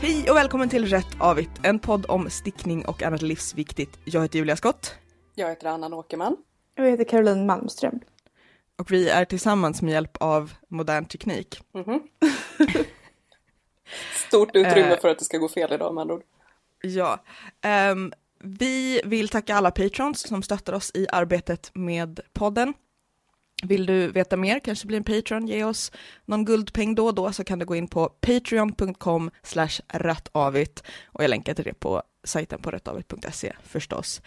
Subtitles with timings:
[0.00, 3.98] Hej och välkommen till Rätt Avigt, en podd om stickning och annat livsviktigt.
[4.04, 4.94] Jag heter Julia Skott.
[5.34, 6.32] Jag heter Anna Åkerman.
[6.78, 8.00] Och jag heter Caroline Malmström.
[8.78, 11.60] Och vi är tillsammans med hjälp av modern teknik.
[11.72, 12.00] Mm-hmm.
[14.28, 15.00] Stort utrymme Eh.
[15.00, 16.22] för att det ska gå fel idag med andra ord.
[16.82, 17.24] Ja,
[17.62, 18.12] ehm,
[18.42, 22.74] vi vill tacka alla patrons som stöttar oss i arbetet med podden.
[23.62, 25.92] Vill du veta mer, kanske bli en Patreon, ge oss
[26.24, 31.22] någon guldpeng då och då så kan du gå in på patreon.com slash rattavit och
[31.22, 34.22] jag länkar till det på sajten på rattavit.se förstås.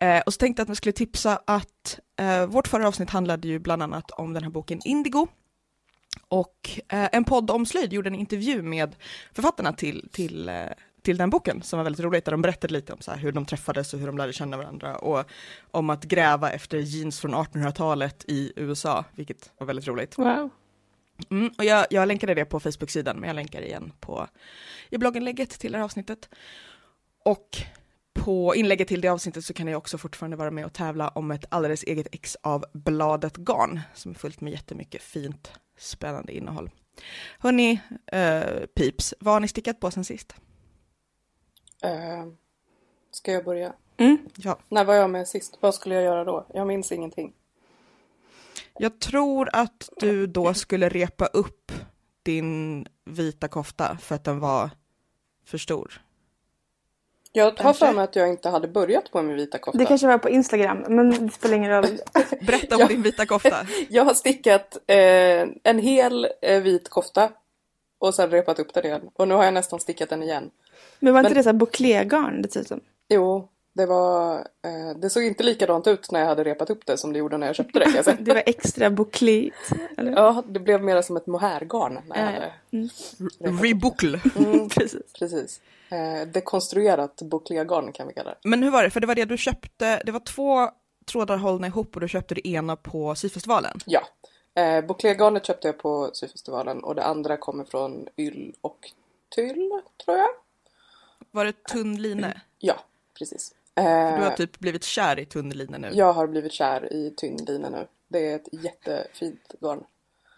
[0.00, 3.48] Eh, och så tänkte jag att vi skulle tipsa att eh, vårt förra avsnitt handlade
[3.48, 5.28] ju bland annat om den här boken Indigo
[6.28, 8.96] och eh, en podd om slöjd gjorde en intervju med
[9.32, 10.54] författarna till, till, eh,
[11.02, 13.32] till den boken som var väldigt roligt, där de berättade lite om så här, hur
[13.32, 15.24] de träffades och hur de lärde känna varandra och
[15.70, 20.18] om att gräva efter jeans från 1800-talet i USA, vilket var väldigt roligt.
[20.18, 20.50] Wow.
[21.30, 24.28] Mm, och jag, jag länkade det på Facebook-sidan, men jag länkar igen på,
[24.90, 26.28] i blogginlägget till det här avsnittet.
[27.24, 27.48] Och
[28.14, 31.30] på inlägget till det avsnittet så kan jag också fortfarande vara med och tävla om
[31.30, 36.70] ett alldeles eget ex av bladet garn, som är fullt med jättemycket fint, spännande innehåll.
[37.38, 40.34] Hörni, eh, pips, vad har ni stickat på sen sist?
[41.82, 42.26] Eh,
[43.10, 43.72] ska jag börja?
[43.96, 44.18] Mm.
[44.36, 45.58] Ja, När var jag med sist?
[45.60, 46.46] Vad skulle jag göra då?
[46.54, 47.32] Jag minns ingenting.
[48.78, 51.72] jag tror att du då skulle repa upp
[52.22, 54.70] din vita kofta för att den var
[55.46, 56.02] för stor.
[57.34, 59.78] Jag har för mig att jag inte hade börjat på min vita kofta.
[59.78, 61.86] Det kanske var på Instagram, men det spelar ingen roll.
[62.46, 62.86] Berätta om Ja.
[62.88, 63.66] din vita kofta.
[63.88, 67.32] Jag har stickat eh, en hel eh, vit kofta
[67.98, 69.10] och sen repat upp den igen.
[69.14, 70.50] Och nu har jag nästan stickat den igen.
[71.02, 72.80] Men var inte Men- det så här bouclégarn dessutom?
[73.08, 74.34] Jo, det var...
[74.38, 77.36] Eh, det såg inte likadant ut när jag hade repat upp det som det gjorde
[77.38, 78.16] när jag köpte det säga.
[78.20, 79.50] Det var extra bouclé.
[79.96, 83.58] Ja, det blev mer som ett mohairgarn när jag hade Mm.
[83.62, 84.20] Rebuckle.
[84.36, 85.12] Mm, Precis.
[85.18, 85.60] precis.
[85.90, 88.48] Eh, dekonstruerat bouclégarn kan vi kalla det.
[88.48, 88.90] Men hur var det?
[88.90, 90.70] För det var det du köpte, det var två
[91.06, 93.78] trådar hållna ihop och du köpte det ena på syfestivalen.
[93.86, 94.00] Ja.
[94.62, 98.78] Eh, bouclégarnet köpte jag på syfestivalen och det andra kommer från Yll och
[99.34, 99.70] Tyll,
[100.04, 100.28] tror jag.
[101.32, 102.26] Var det tunn line?
[102.58, 102.84] Ja,
[103.18, 103.54] precis.
[103.74, 105.90] Du Eh, har typ blivit kär i tunn line nu.
[105.92, 107.86] Jag har blivit kär i tynnlina nu.
[108.08, 109.84] Det är ett jättefint garn.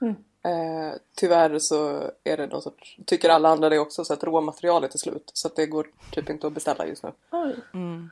[0.01, 0.15] Mm.
[0.45, 4.95] Eh, tyvärr så är det någon sorts, tycker alla andra det också, så att råmaterialet
[4.95, 5.31] är slut.
[5.35, 7.13] Så att det går typ inte att beställa just nu.
[7.75, 8.11] Mm.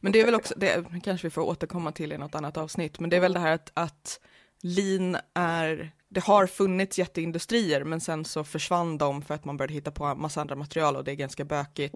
[0.00, 3.00] Men det är väl också, det kanske vi får återkomma till i något annat avsnitt,
[3.00, 4.20] men det är väl det här att, att
[4.60, 9.74] lin är, det har funnits jätteindustrier men sen så försvann de för att man började
[9.74, 11.94] hitta på massa andra material och det är ganska bökigt.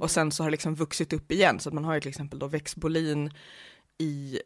[0.00, 2.08] Och sen så har det liksom vuxit upp igen så att man har ju till
[2.08, 3.30] exempel då växtbolin
[3.98, 4.40] i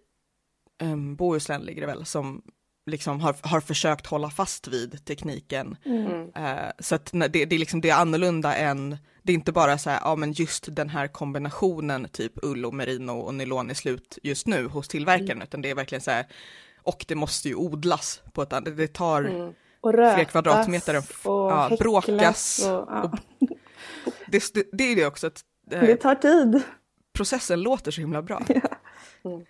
[0.82, 2.42] um, Bohuslän ligger det väl som
[2.86, 5.76] liksom har, har försökt hålla fast vid tekniken.
[5.84, 6.32] Mm.
[6.36, 9.78] Eh, så att det, det, är liksom, det är annorlunda än, det är inte bara
[9.78, 13.75] så här, ja men just den här kombinationen typ ull och merino och nylon är
[13.75, 16.26] slut just nu hos tillverkaren, utan det är verkligen så här,
[16.84, 19.55] och det måste ju odlas på ett annat, det tar Mm.
[19.81, 21.05] Och rötas Fler kvadratmeter och-
[21.45, 23.12] och ja, bråkas Och, ja.
[24.27, 25.41] det, det, det är det också att
[25.71, 26.62] eh, Det tar tid.
[27.12, 28.43] processen låter så himla bra.
[29.25, 29.44] Mm.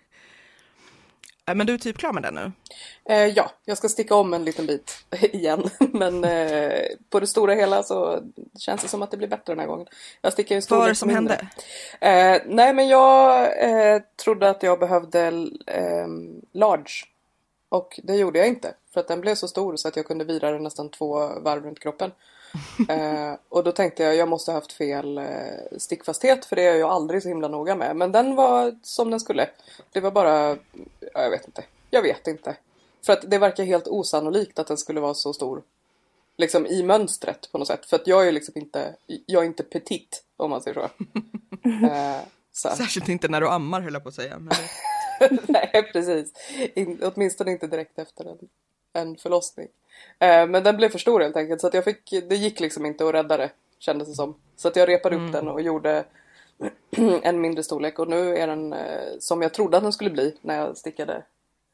[1.47, 2.51] Eh, Men du är typ klar med den nu?
[3.09, 5.69] Eh, ja, jag ska sticka om en liten bit igen.
[5.79, 8.19] Men eh, på det stora hela så
[8.59, 9.87] känns det som att det blir bättre den här gången.
[10.21, 11.49] Jag stickar ju Vad var det som mindre.
[12.01, 12.35] hände?
[12.35, 13.41] Eh, nej men jag
[13.95, 15.27] eh, trodde att jag behövde
[15.67, 16.07] eh,
[16.53, 16.91] large.
[17.75, 18.73] Och det gjorde jag inte.
[18.93, 21.63] För att den blev så stor så att jag kunde vira den nästan två varv
[21.63, 22.11] runt kroppen.
[22.89, 25.25] Eh, och då tänkte jag jag måste ha haft fel eh,
[25.77, 27.95] stickfasthet för det är jag aldrig så himla noga med.
[27.95, 29.49] Men den var som den skulle.
[29.91, 30.49] Det var bara,
[31.13, 31.63] ja, jag vet inte.
[31.89, 32.55] Jag vet inte.
[33.05, 35.63] För att det verkar helt osannolikt att den skulle vara så stor.
[36.37, 37.85] Liksom i mönstret på något sätt.
[37.85, 40.89] För att jag är liksom inte, jag är inte petit om man säger så.
[41.85, 42.21] Eh,
[42.51, 42.69] så.
[42.69, 44.39] Särskilt inte när du ammar höll jag på att säga.
[44.39, 44.53] Men...
[45.47, 46.33] Nej, precis.
[46.73, 48.37] In, åtminstone inte direkt efter en,
[48.93, 49.67] en förlossning.
[50.19, 52.85] Eh, men den blev för stor helt enkelt så att jag fick, det gick liksom
[52.85, 54.35] inte att rädda det kändes det som.
[54.55, 56.05] Så att jag repade upp den och gjorde
[57.21, 60.37] en mindre storlek och nu är den eh, som jag trodde att den skulle bli
[60.41, 61.23] när jag stickade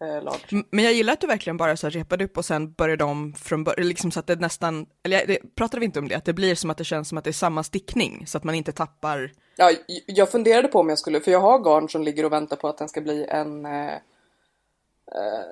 [0.01, 0.45] eh, large.
[0.51, 3.03] M- Men jag gillar att du verkligen bara så här repade upp och sen började
[3.03, 6.15] om från början, liksom så att det nästan, eller det, pratade vi inte om det,
[6.15, 8.43] att det blir som att det känns som att det är samma stickning, så att
[8.43, 9.71] man inte tappar, Ja,
[10.05, 12.67] jag funderade på om jag skulle, för jag har garn som ligger och väntar på
[12.67, 13.65] att den ska bli en...
[13.65, 13.93] Eh,
[15.15, 15.51] eh,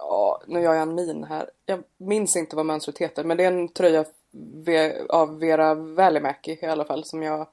[0.00, 1.50] ja, nu gör jag en min här.
[1.66, 4.04] Jag minns inte vad mönstret heter, men det är en tröja
[5.08, 7.46] av Vera Välimäki i alla fall som jag...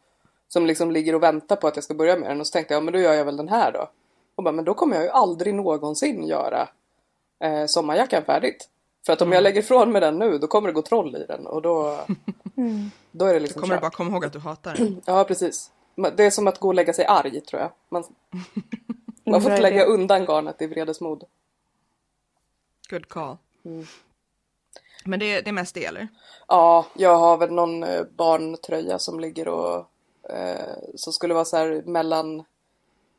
[0.50, 2.74] Som liksom ligger och väntar på att jag ska börja med den och så tänkte
[2.74, 3.90] jag, men då gör jag väl den här då.
[4.38, 6.70] Och bara, men då kommer jag ju aldrig någonsin göra
[7.40, 8.70] eh, sommarjackan färdigt.
[9.06, 11.26] För att om jag lägger ifrån mig den nu, då kommer det gå troll i
[11.26, 12.00] den och då...
[12.58, 12.92] Mm.
[13.12, 15.02] Då är det liksom kommer du bara komma ihåg att du hatar den.
[15.06, 15.72] Ja, precis.
[16.16, 17.72] Det är som att gå och lägga sig arg, tror jag.
[17.90, 18.04] Man,
[19.26, 21.24] man får Bra lägga undan garnet i vredesmod.
[22.90, 23.38] Good call.
[23.66, 23.86] Mm.
[25.06, 26.08] Men det, det är mest det eller?
[26.48, 29.86] Ja, jag har väl någon eh, barntröja som ligger och
[30.30, 32.44] eh, som skulle vara så här mellan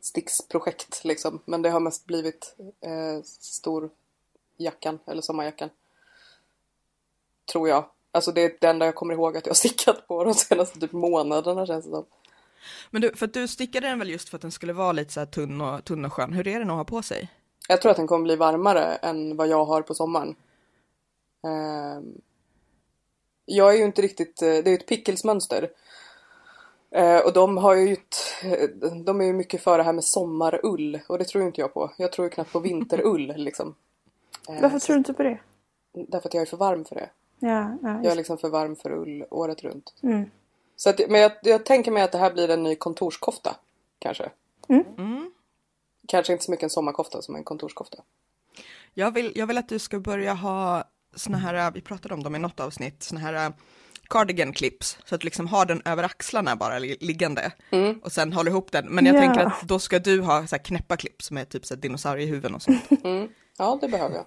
[0.00, 1.42] sticksprojekt liksom.
[1.44, 3.90] Men det har mest blivit eh, stor
[4.56, 5.70] jackan eller sommarjackan.
[7.52, 7.90] Tror jag.
[8.12, 10.80] Alltså det är det enda jag kommer ihåg att jag har stickat på de senaste
[10.80, 12.06] typ månaderna känns det som.
[12.90, 15.12] Men du, för att du stickade den väl just för att den skulle vara lite
[15.12, 16.32] så här tunn och, tunn och skön.
[16.32, 17.30] Hur är den att ha på sig?
[17.68, 20.36] Jag tror att den kommer bli varmare än vad jag har på sommaren.
[21.46, 22.20] Ehm,
[23.44, 25.70] jag är ju inte riktigt, eh, det är ju ett pickelsmönster.
[26.90, 28.16] Eh, och de har ju ett,
[29.04, 31.92] de är ju mycket för det här med sommarull och det tror inte jag på.
[31.96, 33.74] Jag tror ju knappt på vinterull liksom.
[34.48, 35.38] Eh, Varför tror du inte på det?
[35.92, 37.10] Därför att jag är för varm för det.
[37.38, 39.94] Ja, ja, Jag är liksom för varm för ull året runt.
[40.02, 40.30] Mm.
[40.76, 43.56] Så att, men jag, jag tänker mig att det här blir en ny kontorskofta.
[43.98, 44.30] Kanske.
[44.68, 45.30] Mm.
[46.08, 47.98] Kanske inte så mycket en sommarkofta som en kontorskofta.
[48.94, 52.34] Jag, vill, jag vill att du ska börja ha såna här, vi pratade om dem
[52.36, 53.52] i något avsnitt, såna här
[54.10, 57.98] cardigan clips, så att du liksom har den över axlarna bara li- liggande Mm.
[57.98, 58.86] och sen håller ihop den.
[58.86, 59.20] Men jag Ja.
[59.20, 62.54] tänker att då ska du ha så här knäppa clips med typ så här dinosauriehuvuden
[62.54, 62.88] och sånt.
[63.04, 63.28] Mm.
[63.58, 64.24] Ja, det behöver jag.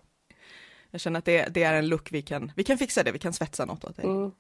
[0.92, 3.20] Jag känner att det, det är en look vi kan, vi kan fixa det, vi
[3.20, 4.06] kan svetsa något åt dig.
[4.06, 4.32] Mm.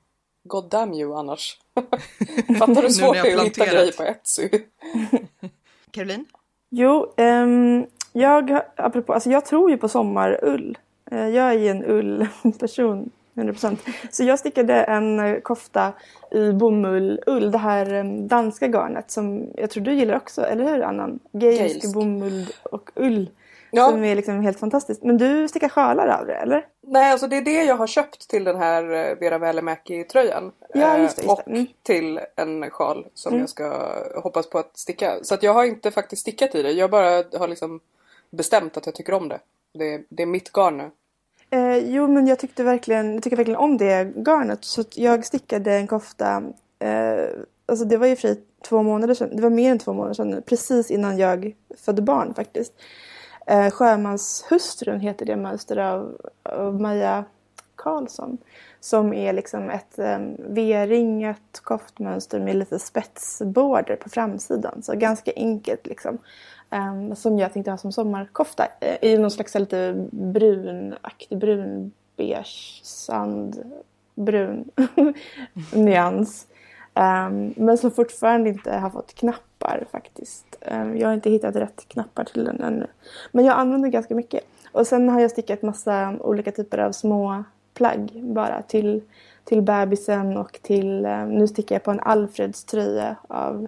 [0.43, 1.57] God damn you annars.
[2.59, 4.49] Fattar du svårt det är att hitta grejer på Etsy?
[5.91, 6.25] Caroline?
[6.69, 10.77] Jo, ehm, jag, apropå, alltså jag tror ju på sommarull.
[11.11, 13.77] Eh, jag är ju en ullperson, 100%.
[14.11, 15.93] Så jag stickade en eh, kofta
[16.31, 20.81] i bomullull, det här eh, danska garnet som jag tror du gillar också, eller hur
[20.81, 21.19] Annan?
[21.31, 21.93] Gaelisk, Gaelisk.
[21.93, 23.29] bomull och ull.
[23.73, 23.89] Ja.
[23.89, 25.03] Som är liksom helt fantastiskt.
[25.03, 26.65] Men du stickar sjalar av det, eller?
[26.81, 30.51] Nej, alltså det är det jag har köpt till den här eh, Vera Välimäki-tröjan.
[30.73, 31.51] Ja, just det, just och det.
[31.51, 31.67] Mm.
[31.83, 33.39] till en sjal som Mm.
[33.41, 33.93] jag ska
[34.23, 35.13] hoppas på att sticka.
[35.21, 36.71] Så att jag har inte faktiskt stickat i det.
[36.71, 37.79] Jag bara har liksom
[38.29, 39.39] bestämt att jag tycker om det.
[39.73, 40.91] Det det är mitt garn nu.
[41.53, 44.65] Eh, jo, men jag tyckte verkligen, jag tycker verkligen om det garnet.
[44.65, 46.43] Så jag stickade en kofta.
[46.79, 47.25] Eh,
[47.65, 48.35] alltså det var ju för
[48.69, 49.35] två månader sedan.
[49.35, 50.41] Det var mer än två månader sedan.
[50.45, 52.73] Precis innan jag födde barn faktiskt.
[53.47, 57.25] Eh, Sjömanshustrun heter det mönster av, av Maja
[57.75, 58.37] Karlsson.
[58.79, 64.83] Som är liksom ett eh, V-ringat koftmönster med lite spetsborder på framsidan.
[64.83, 66.17] Så ganska enkelt liksom.
[66.71, 72.81] Ehm, som jag tänkte ha som sommarkofta eh, i någon slags lite brunaktig, brun beige,
[72.83, 73.63] sand,
[74.15, 74.71] brun
[75.73, 76.47] nyans.
[76.93, 80.45] Um, men som fortfarande inte har fått knappar faktiskt.
[80.71, 82.87] Um, jag har inte hittat rätt knappar till den ännu.
[83.31, 84.43] Men jag använder ganska mycket.
[84.71, 89.01] Och sen har jag stickat massa olika typer av små plagg bara till,
[89.43, 93.67] till bebisen och till, um, nu stickar jag på en Alfreds tröja av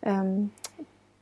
[0.00, 0.50] um,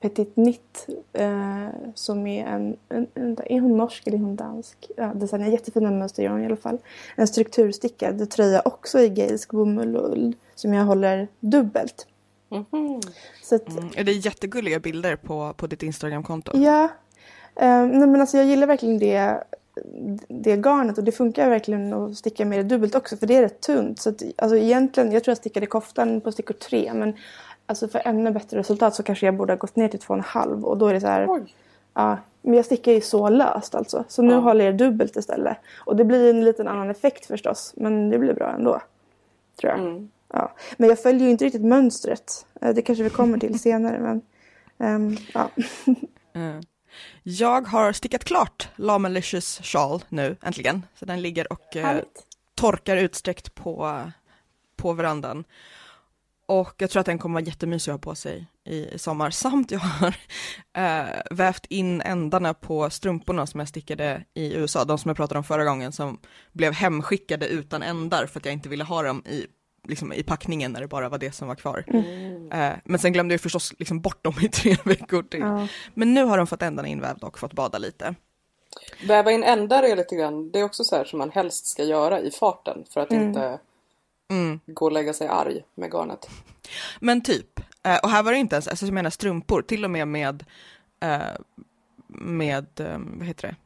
[0.03, 4.91] Petit Nitt eh, som är en, en, en, är hon norsk eller är hon dansk?
[4.97, 6.79] Ja, designar jättefina mönster gör hon i alla fall.
[7.17, 12.07] En strukturstickad tröja också i gaelisk bomull och ull som jag håller dubbelt.
[12.49, 13.01] Mhm.
[13.43, 13.89] Så att, Mm.
[13.91, 16.59] Det är jättegulliga bilder på, på ditt Instagramkonto.
[16.59, 16.85] Ja.
[17.57, 19.45] Eh, nej men alltså jag gillar verkligen det,
[20.29, 23.43] det garnet och det funkar verkligen att sticka med det dubbelt också för det är
[23.43, 24.01] rätt tunt.
[24.01, 27.15] Så att, alltså egentligen, jag tror jag stickade koftan på stickor tre men
[27.73, 30.19] alltså för ännu bättre resultat så kanske jag borde ha gått ner till två och
[30.19, 31.55] en halv och då är det så här, Oj.
[31.95, 34.05] ja, men jag stickar ju så löst alltså.
[34.09, 34.39] Så nu Ja.
[34.41, 35.57] håller jag dubbelt istället.
[35.79, 38.81] Och det blir en liten annan effekt förstås men det blir bra ändå.
[39.61, 39.81] Tror jag.
[39.81, 40.11] Mm.
[40.33, 40.53] Ja.
[40.77, 42.47] Men jag följer ju inte riktigt mönstret.
[42.61, 44.23] Eh, Det kanske vi kommer till senare men
[44.79, 45.49] ehm, ja.
[46.35, 46.63] Mm.
[47.23, 50.83] Jag har stickat klart La Malicious Shawl nu, äntligen.
[50.95, 51.99] Så den ligger och eh,
[52.55, 54.01] torkar utsträckt på,
[54.77, 55.45] på verandan.
[56.53, 59.31] Och jag tror att den kommer vara jättemysig att ha på sig i, sommar.
[59.31, 60.15] Samt jag har
[60.77, 65.39] eh, vävt in ändarna på strumporna som jag stickade i USA, de som jag pratade
[65.39, 66.19] om förra gången, som
[66.53, 69.47] blev hemskickade utan ändar för att jag inte ville ha dem i,
[69.89, 71.85] liksom, i packningen när det bara var det som var kvar.
[71.87, 72.53] Mm.
[72.53, 75.41] Eh, men sen glömde jag förstås liksom bort dem i tre veckor till.
[75.41, 75.69] Ja.
[75.95, 78.15] Men nu har de fått ändarna invävda och fått bada lite.
[79.07, 81.85] Väva in ändar är lite grann, det är också så här som man helst ska
[81.85, 83.29] göra i farten för att Mm.
[83.29, 83.59] inte
[84.33, 84.61] Mm.
[84.67, 86.31] gå och lägga sig arg med garnet.
[87.01, 89.91] Men typ, eh, och här var det inte ens, alltså jag menar strumpor, till och
[89.91, 90.45] med med,
[91.03, 91.21] eh,
[92.09, 93.57] med, eh, vad heter det,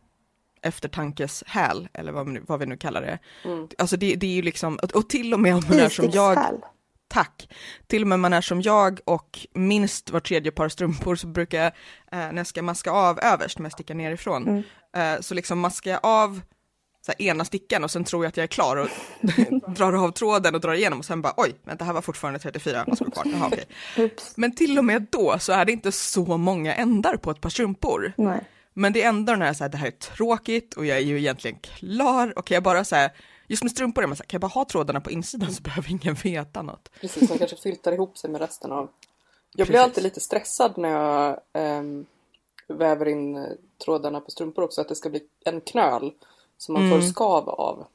[0.68, 3.18] eftertankeshäl, eller vad, vi nu- vad vi nu kallar det.
[3.44, 3.68] Mm.
[3.78, 6.38] Alltså det, det är ju liksom, och- till och med om man är som jag,
[7.08, 7.48] tack,
[7.86, 11.26] till och med om man är som jag och minst var tredje par strumpor så
[11.26, 11.72] brukar jag, eh,
[12.32, 14.62] när jag ska maska av överst, när jag stickar nerifrån, Mm.
[15.16, 16.40] eh, så liksom maskar jag av
[17.06, 18.88] så här, ena stickan och sen tror jag att jag är klar och
[19.76, 22.84] drar av tråden och drar igenom och sen bara oj, vänta här var fortfarande 34,
[22.86, 23.24] vad ska kvar?
[23.32, 23.50] Jaha.
[24.04, 24.32] Oops.
[24.36, 27.50] Men till och med då så är det inte så många ändar på ett par
[27.50, 28.12] strumpor.
[28.16, 28.40] Nej.
[28.74, 31.02] Men det är ändå den här, så här, det här är tråkigt och jag är
[31.02, 33.10] ju egentligen klar och kan jag bara så här,
[33.46, 35.62] just med strumpor är man så här, kan jag bara ha trådarna på insidan så
[35.62, 36.90] behöver ingen veta något.
[37.00, 38.88] Precis, man kanske filtar ihop sig med resten av...
[39.52, 39.84] Jag blir Precis.
[39.84, 42.06] alltid lite stressad när jag ehm,
[42.68, 43.44] väver in eh,
[43.84, 46.12] trådarna på strumpor också, att det ska bli en knöl
[46.58, 47.86] som man får skav av.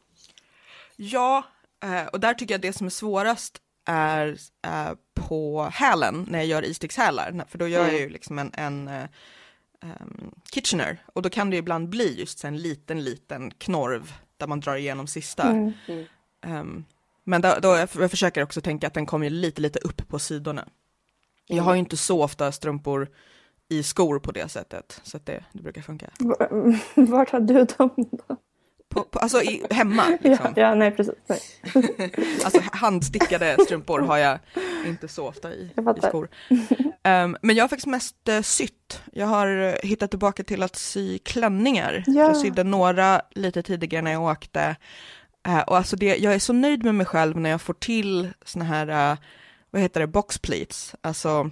[0.95, 1.43] Ja,
[1.83, 6.47] eh, och där tycker jag det som är svårast är eh, på hälen när jag
[6.47, 11.49] gör istickshälar, för då gör jag ju liksom en, en ehm, Kitchener och då kan
[11.49, 15.49] det ibland bli just en liten, liten knorv där man drar igenom sista.
[15.49, 15.73] Mm.
[16.41, 16.85] Ehm,
[17.23, 20.07] men då, då jag, jag försöker också tänka att den kommer ju lite, lite upp
[20.07, 20.67] på sidorna.
[21.47, 23.09] Jag har ju inte så ofta strumpor
[23.69, 26.09] i skor på det sättet, så att det, det brukar funka.
[26.95, 28.37] Vart har du dem då?
[28.91, 30.53] På, på, alltså i, hemma, Ja, liksom.
[30.55, 31.13] ja, nej precis.
[31.27, 31.39] Nej.
[32.45, 34.39] Alltså handstickade strumpor har jag
[34.85, 36.29] inte så ofta i, i skor.
[37.03, 39.01] Ehm, men jag har faktiskt mest uh, sytt.
[39.13, 42.03] Jag har eh, hittat tillbaka till att sy klänningar.
[42.07, 42.13] Ja.
[42.13, 44.75] Jag sydde några lite tidigare när jag åkte.
[45.47, 48.29] Eh, och alltså det, jag är så nöjd med mig själv när jag får till
[48.45, 49.17] såna här, eh,
[49.71, 51.49] vad heter det, box pleats, alltså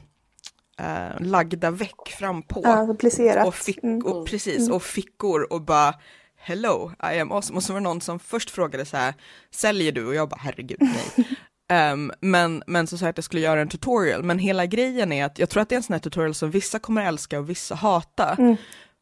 [1.20, 2.62] lagda väck fram på.
[2.64, 3.48] Ja, alltså.
[3.48, 4.06] Och, fick, Mm.
[4.06, 5.94] och, precis, och fickor och bara
[6.40, 7.58] hello, I am awesome.
[7.58, 9.14] Och så var det någon som först frågade så här,
[9.52, 10.06] säljer du?
[10.08, 11.28] Och jag bara herregud nej.
[11.72, 15.12] Ehm, men, men så sa jag att jag skulle göra en tutorial, men hela grejen
[15.12, 17.40] är att jag tror att det är en sån här tutorial som vissa kommer älska
[17.40, 18.36] och vissa hata.
[18.40, 18.56] Mm.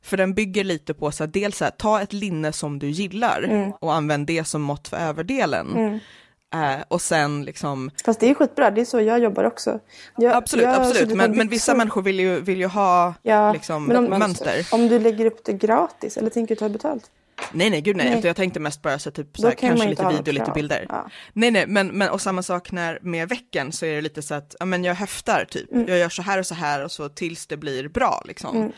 [0.04, 2.90] För den bygger lite på så här, dels så här, ta ett linne som du
[2.90, 3.72] gillar Mm.
[3.82, 6.00] och använd det som mått för överdelen.
[6.54, 9.80] Eh, och sen liksom, Fast det är skitbra, det är så jag jobbar också.
[10.18, 13.92] Jag, absolut, jag absolut, men, men vissa människor vill ju, vill ju ha Ja, liksom,
[13.92, 14.68] om- ett mönster.
[14.72, 17.12] Om du lägger upp det gratis eller tänker du ta betalt?
[17.52, 18.26] Nej nej gud nej, Nej.
[18.26, 20.86] jag tänkte mest bara så typ så här, kanske lite video, lite bilder.
[20.90, 21.10] Ja.
[21.34, 24.34] Nej nej, men, men och samma sak när med veckan så är det lite så
[24.36, 25.88] att, ja men jag höftar typ, Mm.
[25.88, 28.72] jag gör så här och så här och så tills det blir bra liksom.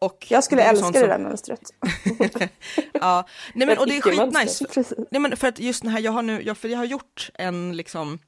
[0.00, 1.60] Och Jag skulle det älska det som- där mönstret.
[2.92, 4.64] Ja, nej men och det är skitnice.
[5.10, 7.30] Nej men för att just den här, jag har nu, jag, för jag har gjort
[7.34, 8.18] en liksom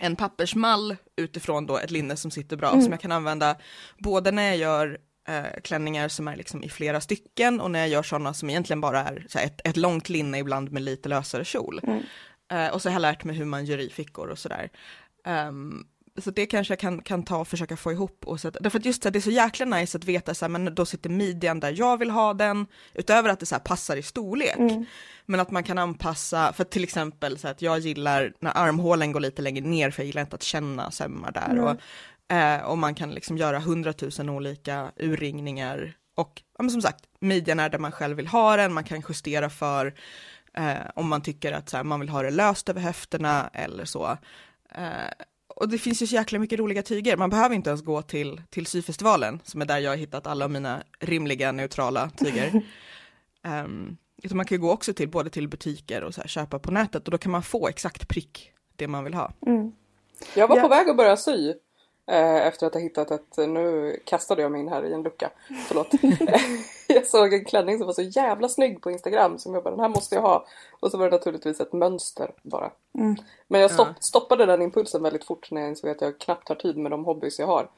[0.00, 3.56] en pappersmall utifrån då ett linne som sitter bra som jag kan använda
[3.98, 7.88] både när jag gör eh, klänningar som är liksom i flera stycken och när jag
[7.88, 11.44] gör sådana som egentligen bara är här, ett, ett långt linne ibland med lite lösare
[11.44, 11.80] kjol.
[12.50, 14.70] Eh, och så har jag lärt mig hur man gör i fickor och sådär.
[15.26, 15.84] Ehm,
[16.18, 18.84] så det kanske jag kan, kan ta och försöka få ihop och sätta, därför att
[18.84, 21.10] just så här, det är så jäkla nice att veta så här, men då sitter
[21.10, 24.56] midjan där jag vill ha den, utöver att det så här passar i storlek.
[25.26, 29.20] Men att man kan anpassa, för till exempel så att jag gillar när armhålen går
[29.20, 31.58] lite längre ner, för jag gillar inte att känna sömmar där.
[31.60, 31.76] Och,
[32.28, 35.92] eh, och man kan liksom göra hundratusen olika urringningar.
[36.14, 39.02] Och ja, men som sagt, midjan är där man själv vill ha den, man kan
[39.08, 39.94] justera för
[40.54, 43.84] eh, om man tycker att så här, man vill ha det löst över höfterna eller
[43.84, 44.18] så.
[44.74, 45.10] Eh,
[45.56, 48.42] och det finns ju så jäkla mycket roliga tyger, man behöver inte ens gå till,
[48.50, 52.62] till syfestivalen, som är där jag har hittat alla mina rimliga neutrala tyger.
[53.44, 56.58] Ehm, utan man kan ju gå också till både till butiker och så här, köpa
[56.58, 59.32] på nätet och då kan man få exakt prick det man vill ha.
[60.34, 60.62] Jag var Ja.
[60.62, 61.52] på väg att börja sy.
[62.10, 65.30] Eh, efter att ha hittat ett, nu kastade jag mig in här i en lucka,
[65.66, 65.88] förlåt.
[66.86, 69.80] jag såg en klänning som var så jävla snygg på Instagram som jag bara, den
[69.80, 70.46] här måste jag ha.
[70.80, 72.70] Och så var det naturligtvis ett mönster bara.
[73.48, 76.56] Men jag stopp, stoppade den impulsen väldigt fort när jag insåg att jag knappt har
[76.56, 77.68] tid med de hobbys jag har.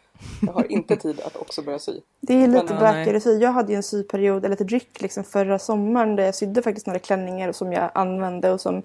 [0.47, 2.01] Jag har inte tid att också börja sy.
[2.21, 2.93] Det är lite Men, nej.
[2.95, 3.39] bökigare sy.
[3.39, 6.87] Jag hade ju en syperiod, eller ett ryck liksom förra sommaren där jag sydde faktiskt
[6.87, 8.83] några klänningar som jag använde och som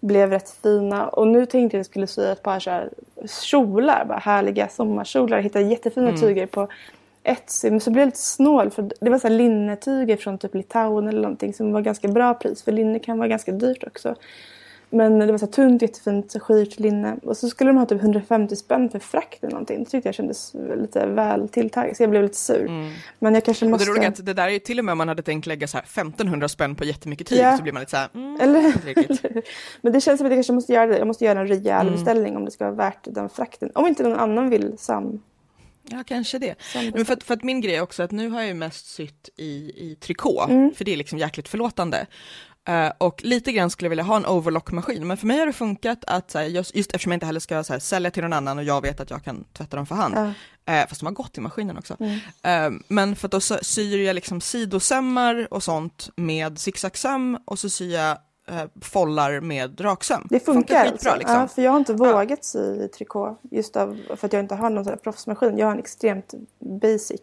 [0.00, 1.08] blev rätt fina.
[1.08, 2.90] Och nu tänkte jag att jag skulle sy ett par så här
[3.28, 5.36] kjolar, bara härliga sommarkjolar.
[5.36, 6.68] Jag hittade jättefina tyger på
[7.22, 7.70] Etsy.
[7.70, 11.22] Men så blev jag lite snål för det var så linnetyger från typ Litauen eller
[11.22, 12.62] någonting som var ganska bra pris.
[12.62, 14.14] För linne kan vara ganska dyrt också.
[14.90, 17.16] Men det var så här tunt, jättefint, skirt linne.
[17.22, 19.84] Och så skulle de ha typ 150 spänn för frakt eller någonting.
[19.84, 21.96] Det tyckte jag kändes lite väl tilltaget.
[21.96, 22.92] Så jag blev lite sur.
[23.18, 23.84] Men jag kanske Och måste...
[23.84, 25.46] det roliga är att det där är ju till och med om man hade tänkt
[25.46, 27.56] lägga så här 1500 spänn på jättemycket tyg Ja.
[27.56, 29.42] så blir man lite så här, mm, Eller.
[29.82, 30.98] Men det känns som att jag kanske måste göra det.
[30.98, 31.92] Jag måste göra en rejäl Mm.
[31.94, 33.70] beställning om det ska vara värt den frakten.
[33.74, 35.22] Om inte någon annan vill sam...
[35.90, 36.54] Ja, kanske det.
[36.94, 38.86] Men för, att- för att min grej är också att nu har jag ju mest
[38.94, 40.74] sytt i, i trikå, Mm.
[40.74, 42.06] för det är liksom jäkligt förlåtande.
[42.68, 45.52] Eh, och lite grann skulle jag vilja ha en overlock-maskin, men för mig har det
[45.52, 48.22] funkat att, så här, just, just eftersom jag inte heller ska så här, sälja till
[48.22, 50.14] någon annan och jag vet att jag kan tvätta dem för hand,
[50.64, 50.72] Ja.
[50.74, 51.96] eh, fast de har gått i maskinen också.
[52.00, 52.18] Mm.
[52.74, 57.58] Eh, men för att då sy- syr jag liksom sidosömmar och sånt med zigzagsöm och
[57.58, 58.18] så syr jag
[58.82, 60.26] follar med raksöm.
[60.30, 61.16] Det funkar, skitbra alltså.
[61.18, 61.36] liksom.
[61.36, 63.38] Ja, för jag har inte vågat sy i trikå.
[63.50, 65.58] Just av, för att jag inte har någon sån proffsmaskin.
[65.58, 66.34] Jag har en extremt
[66.82, 67.20] basic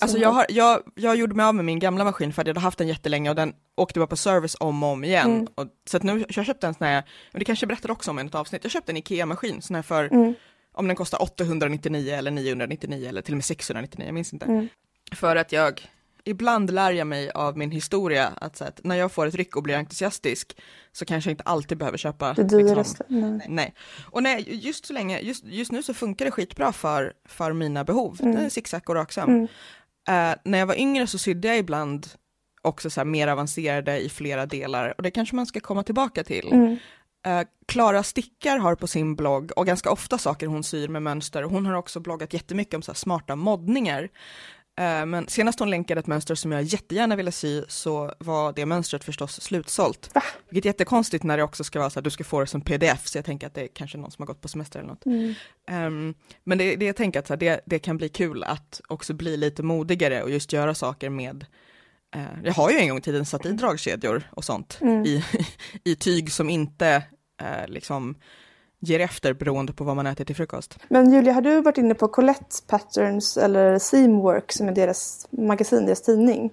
[0.00, 2.54] Alltså jag, har, jag, jag gjorde mig av med min gamla maskin för att jag
[2.54, 5.30] hade haft den jättelänge och den åkte bara på service om och om igen.
[5.30, 5.46] Mm.
[5.54, 7.02] Och, så att nu, jag köpte en sån här,
[7.32, 9.74] och det kanske jag berättade också om i ett avsnitt, jag köpte en IKEA-maskin, sån
[9.76, 10.34] här för, Mm.
[10.72, 14.46] om den kostar 899 eller 999 eller till och med 699, jag minns inte.
[14.46, 14.68] Mm.
[15.12, 15.88] För att jag,
[16.24, 19.56] ibland lär jag mig av min historia att, så att när jag får ett ryck
[19.56, 20.56] och blir entusiastisk
[20.92, 23.04] så kanske jag inte alltid behöver köpa Det liksom, dyraste.
[23.08, 23.46] Nej.
[23.48, 23.74] Nej,
[24.10, 27.84] och nej, just så länge, just, just nu så funkar det skitbra för, för mina
[27.84, 28.18] behov.
[28.22, 28.34] Mm.
[28.34, 29.28] Det är zigzag och raksam.
[29.30, 29.48] Mm.
[30.08, 32.06] Eh, när jag var yngre så sydde jag ibland
[32.62, 36.24] också så här mer avancerade i flera delar och det kanske man ska komma tillbaka
[36.24, 36.52] till.
[36.52, 36.76] Mm.
[37.26, 41.42] Eh, Klara Stickar har på sin blogg, och ganska ofta saker hon syr med mönster,
[41.42, 44.08] hon har också bloggat jättemycket om så här smarta moddningar.
[44.78, 48.66] Eh, Men senast hon länkade ett mönster som jag jättegärna ville sy så var det
[48.66, 50.10] mönstret förstås slutsålt.
[50.14, 50.22] Va?
[50.48, 52.60] Vilket är jättekonstigt när det också ska vara så att du ska få det som
[52.60, 54.88] pdf, så jag tänker att det är kanske någon som har gått på semester eller
[54.88, 55.06] något.
[55.06, 55.34] Mm.
[55.68, 59.36] Ehm, men det, det jag tänker att det, det kan bli kul att också bli
[59.36, 61.46] lite modigare och just göra saker med
[62.14, 65.04] eh, jag har ju en gång i tiden satt i dragkedjor och sånt Mm.
[65.06, 65.24] i,
[65.84, 67.02] i tyg som inte
[67.42, 68.14] eh, liksom
[68.80, 70.78] ger efter beroende på vad man äter till frukost.
[70.88, 75.86] Men Julia, har du varit inne på Colette Patterns eller Seamwork som är deras magasin,
[75.86, 76.50] deras tidning?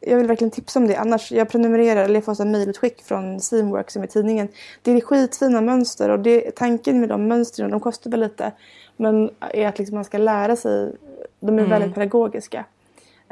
[0.00, 0.96] Jag vill verkligen tipsa om det.
[0.96, 4.48] Annars, jag prenumererar eller jag får här mejlutskick från Seamwork som är tidningen.
[4.82, 8.52] Det är skitfina mönster och det, tanken med de mönstren, de kostar väl lite,
[8.96, 10.92] men är att liksom man ska lära sig.
[11.40, 11.70] De är Mm.
[11.70, 12.64] väldigt pedagogiska.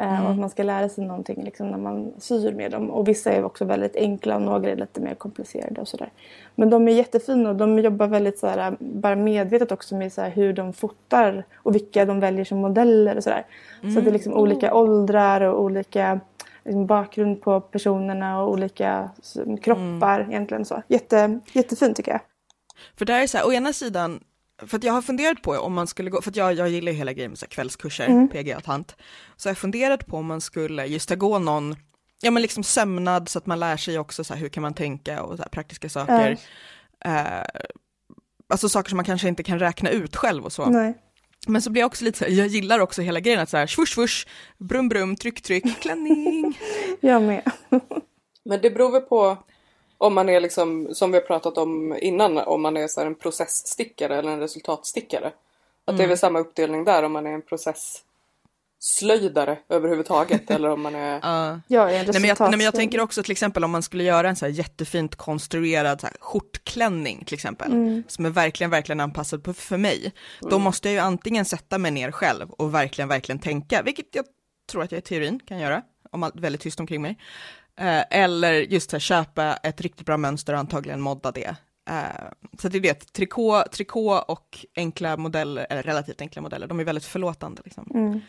[0.01, 0.25] Mm.
[0.25, 2.91] Och att man ska lära sig någonting liksom, när man syr med dem.
[2.91, 6.11] Och vissa är också väldigt enkla och några är lite mer komplicerade och sådär.
[6.55, 10.21] Men de är jättefina och de jobbar väldigt så här, bara medvetet också med så
[10.21, 13.45] här, hur de fotar och vilka de väljer som modeller och sådär.
[13.83, 16.21] Så det är liksom olika åldrar och olika
[16.65, 19.11] liksom, bakgrund på personerna och olika
[19.63, 20.83] kroppar egentligen så.
[20.89, 22.21] Jätte, jättefint tycker jag.
[22.99, 24.21] För där är så här, å ena sidan,
[24.67, 26.93] för att jag har funderat på om man skulle gå, för att jag, jag gillar
[26.93, 28.29] ju hela grejen med så här kvällskurser, Mm.
[28.29, 28.97] PG och tant,
[29.37, 31.77] så jag har funderat på om man skulle just gå någon,
[32.21, 34.75] ja men liksom sömnad så att man lär sig också så här, hur kan man
[34.75, 36.39] tänka och så här, praktiska saker.
[37.05, 37.43] Eh,
[38.53, 40.67] alltså saker som man kanske inte kan räkna ut själv och så.
[40.67, 40.95] Nej.
[41.47, 43.57] Men så blir jag också lite så här, jag gillar också hela grejen att så
[43.57, 44.27] här, svush svush,
[44.59, 46.59] brum brum, tryck tryck, klänning.
[47.01, 47.51] Jag med.
[48.45, 49.39] Men det beror väl på
[50.01, 53.07] om man är liksom, som vi har pratat om innan, om man är så här
[53.07, 55.33] en processstickare eller en resultatstickare.
[55.85, 60.83] Att det är väl samma uppdelning där om man är en processslöjdare överhuvudtaget eller om
[60.83, 61.21] man är...
[61.23, 61.61] Ja.
[61.69, 63.83] Jag är en Nej men, jag, nej men jag tänker också till exempel om man
[63.83, 68.03] skulle göra en så här jättefint konstruerad så här skjortklänning till exempel, Mm.
[68.09, 71.91] som är verkligen, verkligen anpassad på, för mig, då måste jag ju antingen sätta mig
[71.91, 74.25] ner själv och verkligen, verkligen tänka, vilket jag
[74.71, 77.19] tror att jag i teorin kan göra, om allt väldigt tyst omkring mig,
[78.11, 81.57] eller just här, köpa ett riktigt bra mönster och antagligen modda det.
[81.91, 82.25] Eh,
[82.59, 86.85] så det är det, trikå, trikå och enkla modeller, eller relativt enkla modeller, de är
[86.85, 87.63] väldigt förlåtande.
[87.65, 87.91] Liksom.
[87.95, 88.21] Mm.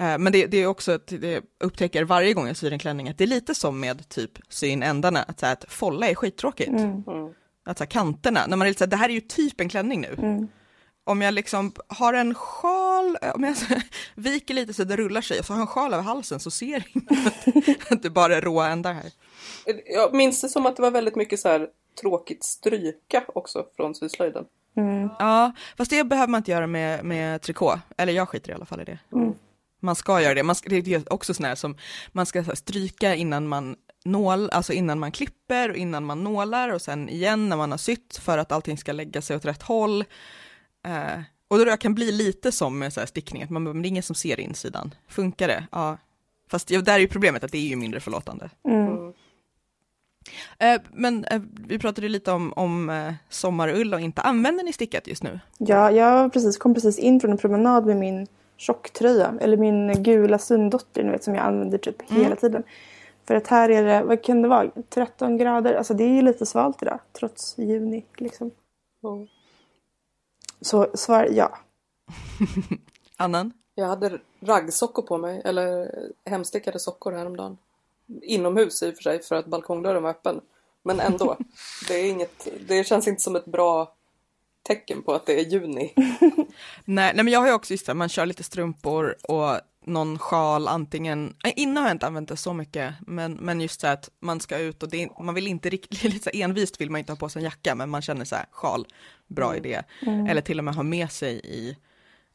[0.00, 3.08] Eh, Men det, det är också att det upptäcker varje gång jag syr en klänning
[3.08, 6.08] att det är lite som med typ sy in ändarna, att, så här, att folla
[6.08, 6.68] är skittråkigt.
[6.68, 7.04] Mm.
[7.06, 7.32] Mm.
[7.64, 9.60] Att så här, kanterna, när man är lite så här, det här är ju typ
[9.60, 10.14] en klänning nu.
[10.18, 10.48] Mm.
[11.04, 13.56] Om jag liksom har en sjal, om jag
[14.14, 16.50] viker lite så det rullar sig och så har jag en sjal över halsen så
[16.50, 19.12] ser ingen att, att det bara är råa ändar här.
[19.86, 21.68] Jag minns det som att det var väldigt mycket så här
[22.00, 24.44] tråkigt stryka också från syslöjden.
[24.76, 25.08] Mm.
[25.18, 28.66] Ja, fast det behöver man inte göra med, med trikå, eller jag skiter i alla
[28.66, 28.98] fall i det.
[29.12, 29.34] Mm.
[29.80, 31.76] Man ska göra det, man ska, det är också sån här som
[32.12, 36.82] man ska stryka innan man nål, alltså innan man klipper och innan man nålar och
[36.82, 40.04] sen igen när man har sytt för att allting ska lägga sig åt rätt håll.
[40.84, 43.82] Eh, och då det kan bli lite som med så här stickning, att man, men
[43.82, 44.94] det är ingen som ser insidan.
[45.08, 45.66] Funkar det?
[45.72, 45.98] Ja.
[46.50, 48.50] Fast ja, där är ju problemet att det är ju mindre förlåtande.
[48.68, 49.12] Mm.
[50.58, 55.06] Eh, men eh, vi pratade lite om, om eh, sommarull och inte använder ni stickat
[55.06, 55.40] just nu?
[55.58, 59.34] Ja, jag precis, kom precis in från en promenad med min tjocktröja.
[59.40, 62.22] Eller min gula sunddotter, ni vet, som jag använder typ Mm.
[62.22, 62.62] hela tiden.
[63.26, 65.74] För att här är det, vad kan det vara, 13 grader.
[65.74, 68.50] Alltså det är ju lite svalt idag, trots juni liksom.
[69.04, 69.26] Mm.
[70.62, 71.58] Så svar ja.
[73.16, 73.52] Annan?
[73.74, 75.90] Jag hade raggsockor på mig, eller
[76.24, 77.58] hemstickade sockor häromdagen.
[78.22, 80.40] Inomhus i och för sig, för att balkongdörren var öppen.
[80.82, 81.36] Men ändå.
[81.88, 83.94] det, är inget, det känns inte som ett bra
[84.62, 85.92] tecken på att det är juni.
[85.96, 90.18] Nej, nej men jag har ju också just det, man kör lite strumpor och någon
[90.18, 93.86] sjal antingen, nej, innan har jag inte använt det så mycket, men, men just så
[93.86, 96.98] att man ska ut och det, man vill inte riktigt, lite så envist vill man
[96.98, 98.86] inte ha på sig en jacka, men man känner så här, sjal,
[99.26, 99.82] bra idé.
[100.28, 101.76] Eller till och med ha med sig i,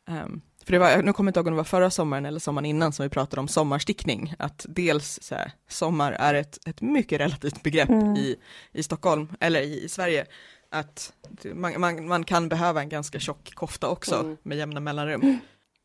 [0.08, 2.40] ehm, för det var, nu kommer jag inte ihåg om det var förra sommaren eller
[2.40, 6.82] sommaren innan som vi pratade om sommarstickning, att dels så här, sommar är ett, ett
[6.82, 8.36] mycket relativt begrepp i,
[8.72, 10.26] i Stockholm, eller i, i Sverige,
[10.70, 11.14] att
[11.54, 14.38] man, man, man kan behöva en ganska tjock kofta också Mm.
[14.44, 15.40] med jämna mellanrum.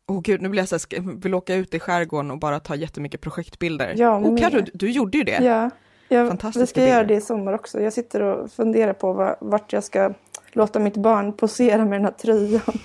[0.09, 2.61] Åh oh, gud, nu blir jag så här, vill åka ut i skärgården och bara
[2.61, 3.95] ta jättemycket projektbilder.
[3.97, 5.39] Ja, oh, Carro, du, du gjorde ju det.
[5.43, 5.71] Ja,
[6.09, 7.81] jag, vi ska göra det i sommar också.
[7.81, 10.15] Jag sitter och funderar på vart jag ska
[10.53, 12.79] låta mitt barn posera med den här tröjan.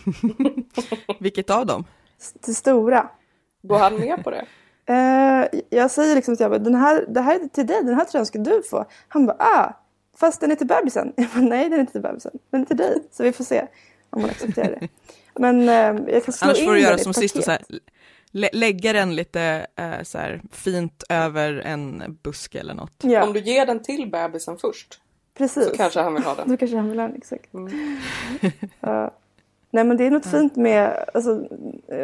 [1.19, 1.85] Vilket av dem?
[2.45, 3.09] Det stora.
[3.61, 4.45] Går han med på det?
[4.89, 8.05] Uh, jag säger liksom att jag den här, det här är till dig, den här
[8.05, 8.85] tröjan ska du få.
[9.07, 9.73] Han bara, ah,
[10.17, 11.13] fast den är till bebisen.
[11.17, 13.03] Jag bara, nej den är inte till bebisen, den är till dig.
[13.11, 13.67] Så vi får se
[14.09, 14.87] om hon accepterar det.
[15.39, 17.61] Men uh, jag kan slå Annars in får du göra som sist och så här,
[18.31, 22.93] lä lägga den lite uh, så här, fint över en buske eller något.
[23.03, 23.23] Ja.
[23.23, 24.99] Om du ger den till bebisen först.
[25.37, 25.65] Precis.
[25.65, 26.47] Så kanske han vill ha den.
[26.49, 27.53] Då kanske han vill ha den, exakt.
[27.53, 27.67] Mm.
[28.87, 29.09] uh,
[29.69, 30.39] nej men det är något mm.
[30.39, 31.47] fint med alltså,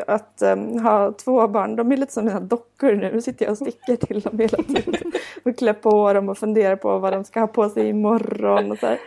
[0.08, 1.76] att um, ha två barn.
[1.76, 3.12] De är lite som mina dockor nu.
[3.14, 5.12] Nu sitter jag och stickar till dem hela tiden.
[5.44, 8.72] och klär på dem och funderar på vad de ska ha på sig imorgon.
[8.72, 9.00] Och, så här.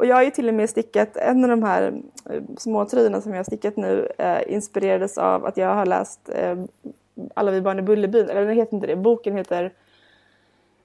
[0.00, 1.92] Och jag har ju till och med stickat en av de här
[2.30, 6.30] uh, små tröjorna som jag har stickat nu uh, inspirerades av att jag har läst
[6.42, 6.64] uh,
[7.34, 8.28] Alla vi barn i Bullerbyn.
[8.28, 8.96] Eller den heter inte det.
[8.96, 9.72] Boken heter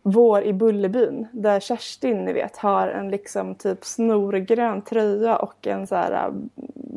[0.01, 5.87] vår i Bullerbyn där Kerstin ni vet har en liksom typ snorgrön tröja och en
[5.87, 6.33] så här äh,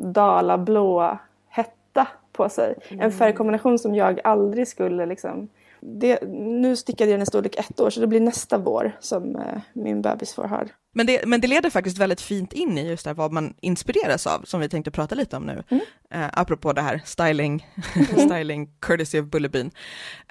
[0.03, 2.75] dalablå hetta på sig.
[2.89, 3.05] Mm.
[3.05, 5.47] En färgkombination som jag aldrig skulle liksom
[5.81, 9.35] det, nu stickade jag den i storlek ett år så det blir nästa vår som
[9.35, 10.63] eh, min bebis får ha.
[10.93, 14.27] Men det, men det leder faktiskt väldigt fint in i just det vad man inspireras
[14.27, 15.63] av, som vi tänkte prata lite om nu.
[15.69, 15.83] Mm.
[16.11, 18.29] Eh, apropå det här styling, mm.
[18.29, 19.71] styling courtesy of Bullerbyn.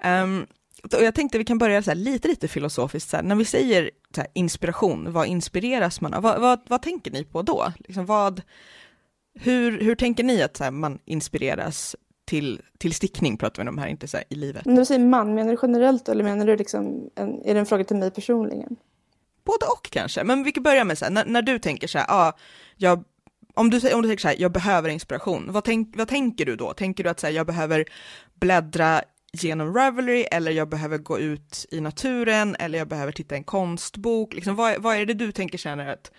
[0.05, 0.47] Um,
[0.83, 3.91] och jag tänkte vi kan börja så lite, lite filosofiskt, så här, när vi säger
[4.17, 6.23] här, inspiration, vad inspireras man av?
[6.23, 7.73] Vad, vad, vad tänker ni på då?
[7.79, 8.43] Liksom vad,
[9.35, 11.97] hur, hur tänker ni att här, man inspireras
[12.29, 14.65] till, till stickning, pratar vi om här, inte så i livet?
[14.65, 17.67] När du säger man, menar du generellt eller menar du liksom, en, är det en
[17.67, 18.77] fråga till mig personligen?
[19.45, 21.99] Både och kanske, men vi kan börja med så här, när, när du tänker så
[21.99, 22.33] här, ah,
[22.77, 23.05] jag
[23.55, 26.57] om du, om du tänker så här, jag behöver inspiration, vad, tänk, vad tänker du
[26.57, 26.73] då?
[26.73, 27.85] Tänker du att så här, jag behöver
[28.35, 33.39] bläddra genom Ravelry eller jag behöver gå ut i naturen eller jag behöver titta i
[33.39, 34.35] en konstbok.
[34.35, 36.13] Liksom, vad, vad är det du tänker känner att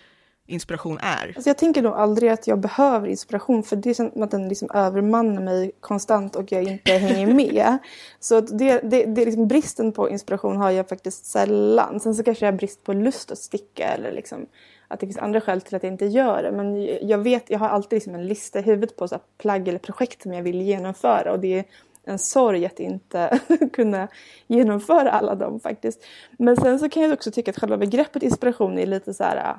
[0.50, 1.32] inspiration är?
[1.36, 4.48] Alltså jag tänker nog aldrig att jag behöver inspiration för det är som att den
[4.48, 7.78] liksom övermannar mig konstant och jag inte hänger med.
[8.20, 12.00] Så det, det, det liksom bristen på inspiration har jag faktiskt sällan.
[12.00, 14.46] Sen så kanske jag har brist på lust att sticka eller liksom
[14.88, 16.52] att det finns andra skäl till att jag inte gör det.
[16.52, 19.78] Men jag vet, jag har alltid liksom en lista i huvudet på så plagg eller
[19.78, 21.64] projekt som jag vill genomföra och det är
[22.04, 23.40] en sorg att inte
[23.72, 24.08] kunna
[24.46, 26.04] genomföra alla dem faktiskt.
[26.30, 29.56] Men sen så kan jag också tycka att själva begreppet inspiration är lite så här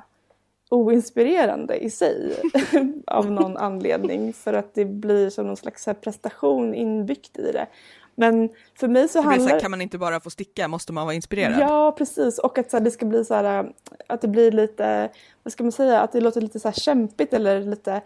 [0.72, 2.36] oinspirerande i sig
[3.06, 7.66] av någon anledning för att det blir som någon slags prestation inbyggt i det.
[8.14, 9.48] Men för mig så handlar...
[9.48, 11.60] Så här, kan man inte bara få sticka, måste man vara inspirerad?
[11.60, 12.38] Ja, precis.
[12.38, 13.72] Och att så här, det ska bli så här,
[14.06, 15.10] att det blir lite,
[15.42, 18.02] vad ska man säga, att det låter lite så här kämpigt eller lite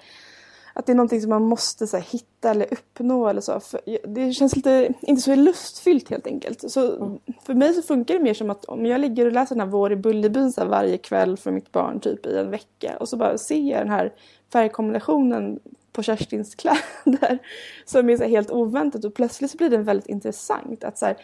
[0.78, 3.60] att det är någonting som man måste så här, hitta eller uppnå eller så.
[3.60, 6.70] För det känns lite, inte så lustfyllt helt enkelt.
[6.70, 7.18] Så mm.
[7.42, 9.68] För mig så funkar det mer som att om jag ligger och läser den här
[9.68, 13.08] Vår i Bullerbyn så här, varje kväll för mitt barn typ i en vecka och
[13.08, 14.12] så bara ser jag den här
[14.52, 15.58] färgkombinationen
[15.92, 17.38] på Kerstins kläder
[17.84, 20.84] som är så helt oväntat och plötsligt så blir den väldigt intressant.
[20.84, 21.16] Att så här,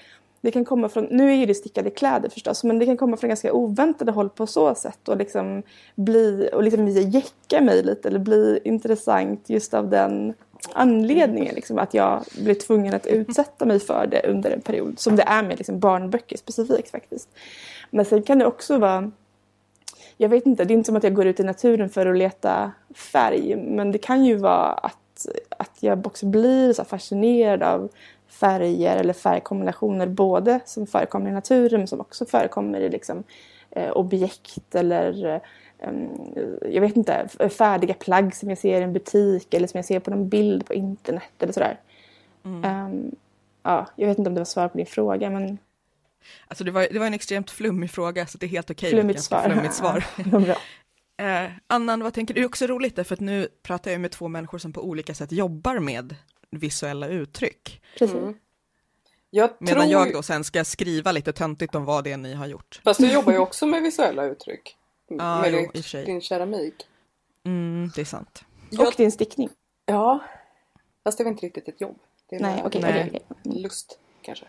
[0.43, 3.17] det kan komma från, nu är ju det stickade kläder förstås, men det kan komma
[3.17, 5.63] från ganska oväntade håll på så sätt och liksom
[5.95, 10.35] bli, och liksom jäcka mig lite eller bli intressant just av den
[10.73, 15.17] anledningen liksom, att jag blir tvungen att utsätta mig för det under en period som
[15.17, 17.29] det är med liksom, barnböcker specifikt faktiskt.
[17.91, 19.11] Men sen kan det också vara
[20.17, 22.19] jag vet inte, det är inte som att jag går ut i naturen för att
[22.19, 27.91] leta färg men det kan ju vara att, att jag också blir så fascinerad av
[28.33, 33.25] färger eller färgkombinationer både som förekommer i naturen men som också förekommer i liksom,
[33.71, 35.41] eh, objekt eller eh,
[36.63, 40.01] jag vet inte, färdiga plagg som jag ser i en butik eller som jag ser
[40.01, 41.81] på någon bild på internet eller sådär.
[42.45, 42.87] Mm.
[42.87, 43.15] Um,
[43.63, 45.59] ja, jag vet inte om det var svar på din fråga men
[46.49, 48.89] Alltså det var, det var en extremt flummig fråga så det är helt okej.
[48.89, 49.43] Okay flummigt svar.
[49.43, 50.05] Flummigt svar.
[51.17, 52.41] Ja, eh, Annan, vad tänker du?
[52.41, 55.15] Det är också roligt därför att nu pratar jag med två människor som på olika
[55.15, 56.17] sätt jobbar med
[56.53, 57.83] visuella uttryck.
[57.99, 58.17] Precis.
[58.17, 58.35] Mm.
[59.31, 59.93] Jag Medan tror...
[59.93, 62.81] jag då sen ska skriva lite töntigt om vad det är ni har gjort.
[62.85, 64.77] Fast du jobbar ju också med visuella uttryck.
[65.09, 66.75] ja, med jo, din, din keramik.
[67.45, 68.45] Mm, det är sant.
[68.71, 68.87] Jag...
[68.87, 69.49] Och din stickning.
[69.87, 70.25] Ja,
[71.05, 71.99] fast det var inte riktigt ett jobb.
[72.31, 72.79] Det är Nej, okej.
[72.79, 73.63] Okay, okay, okay.
[73.63, 74.47] Lust, kanske.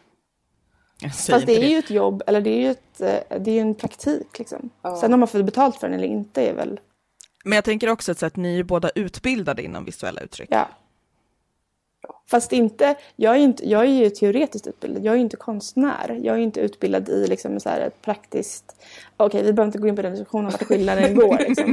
[1.02, 1.68] Fast det är det.
[1.68, 4.70] ju ett jobb, eller det är ju, ett, eh, det är en praktik liksom.
[4.82, 4.96] Ja.
[4.96, 6.80] Sen om man får betalt för den eller inte är väl...
[7.44, 10.50] Men jag tänker också att, så att ni är båda utbildade inom visuella uttryck.
[10.52, 10.70] Ja.
[12.28, 16.20] Fast inte, jag är, inte, jag är ju teoretiskt utbildad, jag är ju inte konstnär.
[16.24, 18.76] Jag är ju inte utbildad i liksom så här ett praktiskt...
[19.18, 21.38] Okej, vi behöver inte gå in på den diskussionen om vart skillnaden går.
[21.48, 21.72] Liksom.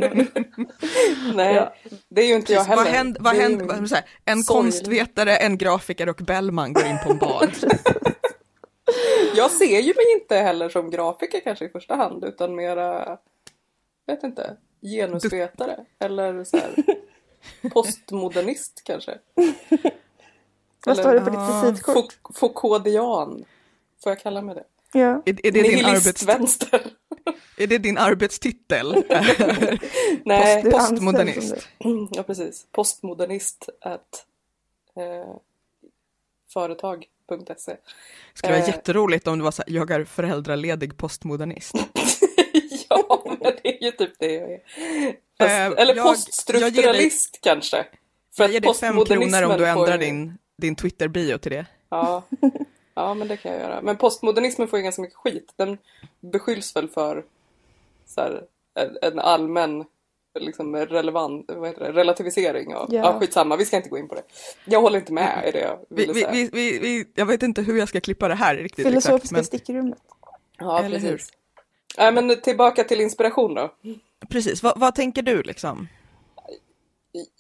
[1.34, 1.74] Nej, Ja.
[2.08, 2.90] det är ju inte jag Vad heller.
[2.90, 6.72] händer, vad är ju händer, vad, så här, en sorglig- konstvetare, en grafiker och Bellman
[6.72, 7.50] går in på en bar.
[9.36, 13.18] Jag ser ju mig inte heller som grafiker kanske i första hand utan mera,
[14.06, 16.74] vet inte, genusvetare eller så här,
[17.70, 19.18] postmodernist kanske.
[20.86, 22.18] vad står det på ditt visitkort?
[22.22, 23.44] Fou- Foucauldian.
[24.02, 24.64] Får jag kalla mig det?
[24.98, 25.22] Ja.
[25.26, 26.82] Är, är, det din arbets, Nihilistvänster.
[27.56, 29.04] är det din arbetstitel?
[30.24, 31.68] Nej, som Postmodernist.
[32.10, 32.66] ja precis.
[32.72, 34.26] Postmodernist at
[34.96, 35.34] eh,
[36.52, 37.76] företag.se.
[38.34, 38.68] skulle vara Eh.
[38.68, 41.74] jätteroligt om det var så här, jag är föräldraledig postmodernist.
[42.88, 44.60] ja, men det är ju typ det jag är.
[45.38, 47.86] Fast, Eh, eller jag- poststrukturalist kanske.
[48.36, 51.66] För Jag ger dig fem kronor om du ändrar ju- din, din Twitter-bio till det.
[51.88, 52.23] Ja.
[52.94, 53.83] ja, men det kan jag göra.
[53.83, 55.53] Men postmodernismen får ju ganska mycket skit.
[55.57, 55.79] Den
[56.20, 57.25] beskylls väl för
[58.07, 58.42] så här,
[58.75, 59.85] en- en allmän
[60.40, 62.75] liksom, relevant, vad heter det, relativisering.
[62.75, 63.01] Av, Ja.
[63.01, 63.18] ja.
[63.20, 64.23] skitsamma, vi ska inte gå in på det.
[64.64, 66.31] Jag håller inte med i det jag Vi, ville vi, säga.
[66.33, 69.33] vi, vi, vi, jag vet inte hur jag ska klippa det här riktigt Filosofiska exakt,
[69.33, 69.99] men stickrummet.
[70.59, 71.11] ja, eller hur?
[71.12, 71.33] precis.
[71.99, 73.75] Nej, men tillbaka till inspiration då.
[74.29, 75.88] precis, vad, vad tänker du liksom?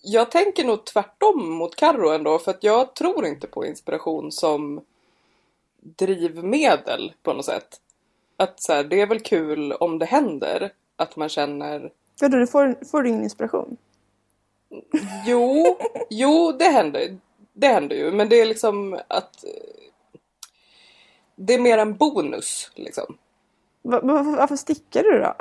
[0.02, 4.80] Jag tänker nog tvärtom mot Carro ändå, för att jag tror inte på inspiration som
[5.80, 7.80] drivmedel på något sätt.
[8.36, 11.92] Att så här, det är väl kul om det händer, att man känner
[12.28, 13.76] du får, får du ingen inspiration?
[15.26, 15.78] Jo,
[16.10, 17.18] jo det händer.
[17.52, 19.44] Det händer ju, men det är liksom att
[21.36, 23.18] det är mer en bonus liksom.
[23.82, 25.34] Va, va, varför stickar du då?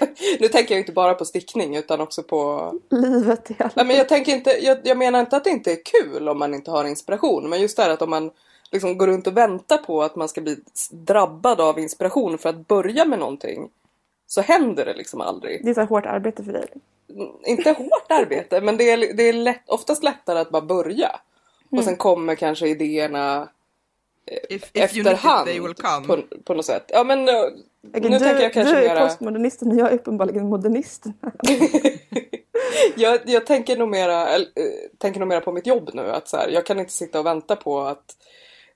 [0.00, 0.06] Ja,
[0.40, 2.72] nu tänker jag inte bara på stickning utan också på...
[2.90, 5.72] Livet i alla Nej, men jag, tänker inte, jag, jag menar inte att det inte
[5.72, 8.30] är kul om man inte har inspiration, men just det här att om man
[8.70, 10.56] liksom går runt och väntar på att man ska bli
[10.90, 13.70] drabbad av inspiration för att börja med någonting
[14.26, 15.64] så händer det liksom aldrig.
[15.64, 16.68] Det är så här hårt arbete för dig.
[17.44, 21.20] inte hårt arbete, men det är, det är lätt, oftast lättare att bara börja.
[21.70, 23.48] Och sen kommer kanske idéerna
[24.48, 26.06] If, if you need it, efterhand they will come.
[26.06, 26.84] på, på något sätt.
[26.88, 27.28] Ja men
[27.88, 29.06] Okej, nu du, tänker jag kanske du är mera...
[29.08, 31.12] postmodernisten och jag är uppenbarligen modernisten.
[32.96, 34.42] jag, jag tänker, nog mera, eh,
[34.98, 36.10] tänker nog mera på mitt jobb nu.
[36.10, 38.16] Att så här, jag kan inte sitta och vänta på att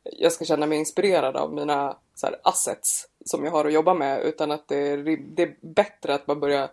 [0.02, 3.94] jag ska känna mig inspirerad av mina så här, assets som jag har att jobba
[3.94, 4.22] med.
[4.22, 4.96] Utan att det är,
[5.34, 6.68] det är bättre att bara börja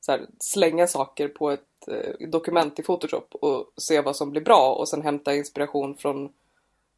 [0.00, 4.42] så här, slänga saker på ett eh, dokument i Photoshop och se vad som blir
[4.42, 6.32] bra och sen hämta inspiration från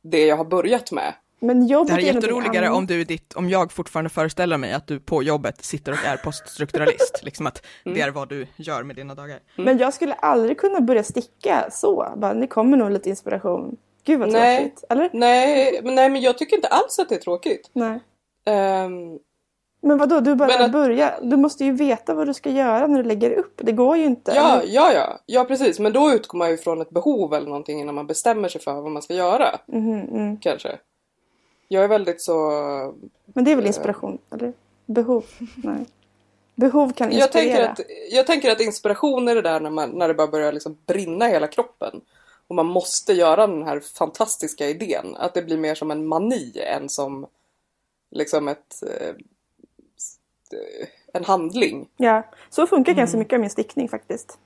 [0.03, 1.15] det jag har börjat med.
[1.41, 4.73] Men jobbet Det här är jätteroligare om du är ditt, om jag fortfarande föreställer mig
[4.73, 8.83] att du på jobbet sitter och är poststrukturalist, liksom att det är vad du gör
[8.83, 9.39] med dina dagar.
[9.57, 12.13] Men jag skulle aldrig kunna börja sticka så.
[12.17, 13.77] Bara, det kommer nog lite inspiration.
[14.05, 14.59] Gud vad Nej.
[14.59, 14.85] tråkigt.
[14.89, 15.11] Eller?
[15.13, 17.71] Nej, men, nej, men jag tycker inte alls att det är tråkigt.
[17.73, 18.01] Nej.
[18.47, 19.19] Ehm,
[19.83, 21.15] Men vadå, du bara att- börja.
[21.23, 23.61] Du måste ju veta vad du ska göra när du lägger upp.
[23.65, 24.33] Det går ju inte.
[24.35, 25.79] Ja, ja, ja, ja precis.
[25.79, 28.73] Men då utgår man ju från ett behov eller någonting innan man bestämmer sig för
[28.75, 29.59] vad man ska göra.
[29.67, 30.37] Mhm, mm.
[30.37, 30.79] Kanske.
[31.69, 32.35] Jag är väldigt så...
[33.27, 34.19] Men det är väl inspiration?
[34.31, 34.53] Eller?
[34.87, 35.25] Behov?
[35.57, 35.87] Nej.
[36.55, 37.71] Behov kan Jag tänker, inspirera.
[37.71, 40.79] att, jag tänker att inspiration är det där när, man, när det bara börjar liksom
[40.87, 42.01] brinna i hela kroppen.
[42.47, 45.17] Och man måste göra den här fantastiska idén.
[45.17, 47.27] Att det blir mer som en mani än som
[48.11, 48.83] liksom ett...
[48.83, 49.09] Eh,
[50.59, 51.89] eh, en handling.
[51.97, 54.39] Ja, så funkar ganska mycket av min stickning faktiskt.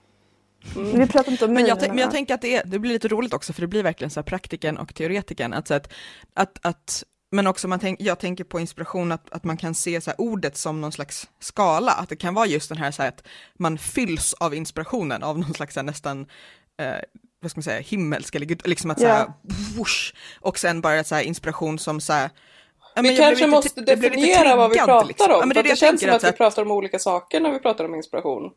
[0.77, 2.11] Vi pratar inte om Men jag, men jag ja.
[2.11, 4.25] tänker att det, är, det blir lite roligt också, för det blir verkligen så här
[4.25, 5.53] praktiken och teoretiken.
[5.53, 5.93] Att, så att,
[6.35, 10.01] att, att, men också man tänk, jag tänker på inspiration, att, att man kan se
[10.01, 13.09] så ordet som någon slags skala, att det kan vara just den här, så här
[13.09, 13.23] att
[13.59, 16.27] man fylls av inspirationen, av någon slags nästan
[16.81, 16.95] eh,
[17.41, 19.33] vad ska man säga, himmelsk eller gud, liksom att så här,
[19.77, 22.31] whoosh, och sen bara så här inspiration som så här,
[22.97, 25.33] Vi men kanske måste lite definiera vad vi triggad, pratar liksom.
[25.33, 25.41] om.
[25.41, 27.53] Ja, men det det, jag känns som att att vi pratar om olika saker när
[27.53, 28.51] vi pratar om inspiration.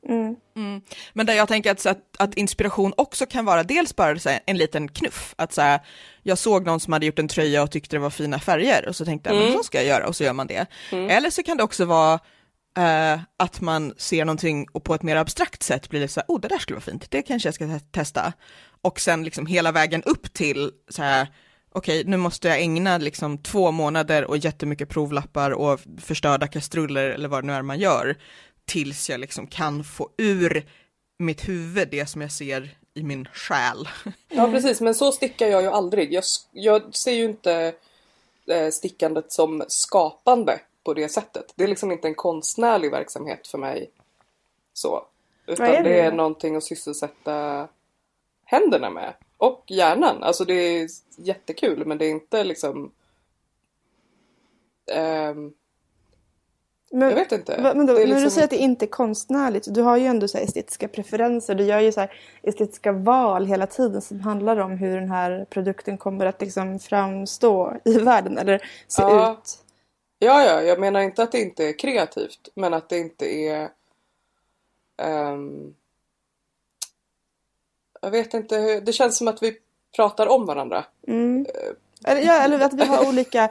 [0.55, 0.81] Mm.
[1.13, 4.57] Men där jag tänker att, att, att inspiration också kan vara dels bara här, en
[4.57, 5.79] liten knuff, att så här,
[6.27, 8.95] jag såg någon som hade gjort en tröja och tyckte det var fina färger och
[8.95, 10.65] så tänkte jag, men så ska jag göra och så gör man det.
[11.09, 12.19] Eller så kan det också vara
[12.77, 16.25] eh, att man ser någonting och på ett mer abstrakt sätt blir det så här,
[16.27, 18.33] oh det där skulle vara fint, det kanske jag ska te- testa.
[18.81, 21.27] Och sen liksom hela vägen upp till så här,
[21.71, 27.29] okej nu måste jag ägna liksom två månader och jättemycket provlappar och förstörda kastruller eller
[27.29, 28.15] vad det nu är man gör,
[28.67, 30.65] tills jag liksom kan få ur
[31.19, 33.89] mitt huvud det som jag ser i min själ.
[34.29, 36.13] Ja precis, men så stickar jag ju aldrig.
[36.13, 37.73] Jag, jag ser ju inte
[38.47, 41.53] eh, stickandet som skapande på det sättet.
[41.55, 43.89] Det är liksom inte en konstnärlig verksamhet för mig.
[44.73, 45.05] Så.
[45.45, 47.67] Utan är det det är någonting att sysselsätta
[48.45, 49.13] händerna med.
[49.37, 50.23] och hjärnan.
[50.23, 52.91] Alltså det är jättekul men det är inte liksom
[54.91, 55.53] ehm,
[56.91, 57.61] Men, Jag vet inte.
[57.61, 59.97] va- Men då, är när du liksom- säger att det inte är konstnärligt, du har
[59.97, 61.55] ju ändå så estetiska preferenser.
[61.55, 62.07] Du gör ju så
[62.43, 67.73] estetiska val hela tiden som handlar om hur den här produkten kommer att liksom framstå
[67.85, 69.31] i världen eller se Ja.
[69.31, 69.57] ut.
[70.19, 73.69] Ja, ja, jag menar inte att det inte är kreativt, men att det inte är...
[75.01, 75.73] ehm,
[78.01, 79.57] jag vet inte, hur, det känns som att vi
[79.95, 80.85] pratar om varandra.
[81.07, 81.45] Mm.
[82.07, 83.49] Eller, ja, eller att vi har olika,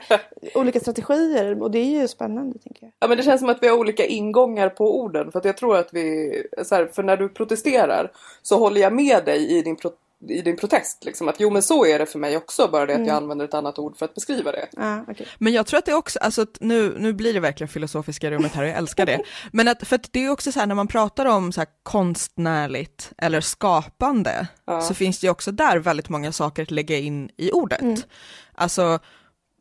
[0.55, 2.93] olika strategier och det är ju spännande tänker jag.
[2.99, 5.33] Ja, men det känns som att vi har olika ingångar på orden.
[5.33, 6.33] För att jag tror att vi...
[6.63, 8.13] Så här, för när du protesterar
[8.43, 9.91] så håller jag med dig i din, pro,
[10.29, 11.05] i din protest.
[11.05, 13.45] Liksom, att jo, men så är det för mig också, bara det att jag använder
[13.45, 14.69] ett annat ord för att beskriva det.
[14.73, 15.27] Ja, okej.
[15.39, 18.31] Men jag tror att det är också, alltså att nu, nu blir det verkligen filosofiska
[18.31, 19.23] rummet här och jag älskar det.
[19.53, 21.69] Men att, för att det är också så här när man pratar om så här
[21.83, 24.47] konstnärligt eller skapande,
[24.89, 28.07] så finns det ju också där väldigt många saker att lägga in i ordet.
[28.55, 28.99] Alltså,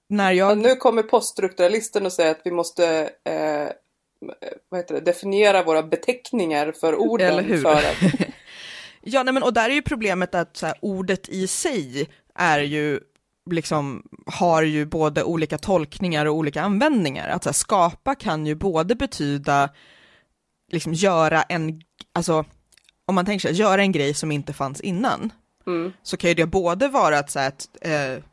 [0.10, 0.58] när Ja, jag...
[0.58, 3.70] nu kommer poststrukturalisten och säger att vi måste eh,
[4.70, 7.28] vad heter det, definiera våra beteckningar för orden.
[7.28, 7.62] Eller hur?
[7.62, 7.84] För att,
[9.06, 13.00] Ja, nej, men och där är ju problemet att här, ordet i sig är ju
[13.52, 17.30] liksom har ju både olika tolkningar och olika användningar.
[17.30, 19.70] Att så här, skapa kan ju både betyda
[20.72, 21.82] liksom göra en,
[22.14, 22.46] alltså
[23.06, 25.34] om man tänker sig göra en grej som inte fanns innan,
[25.68, 28.24] mm, så kan ju det både vara att, så här, att eh,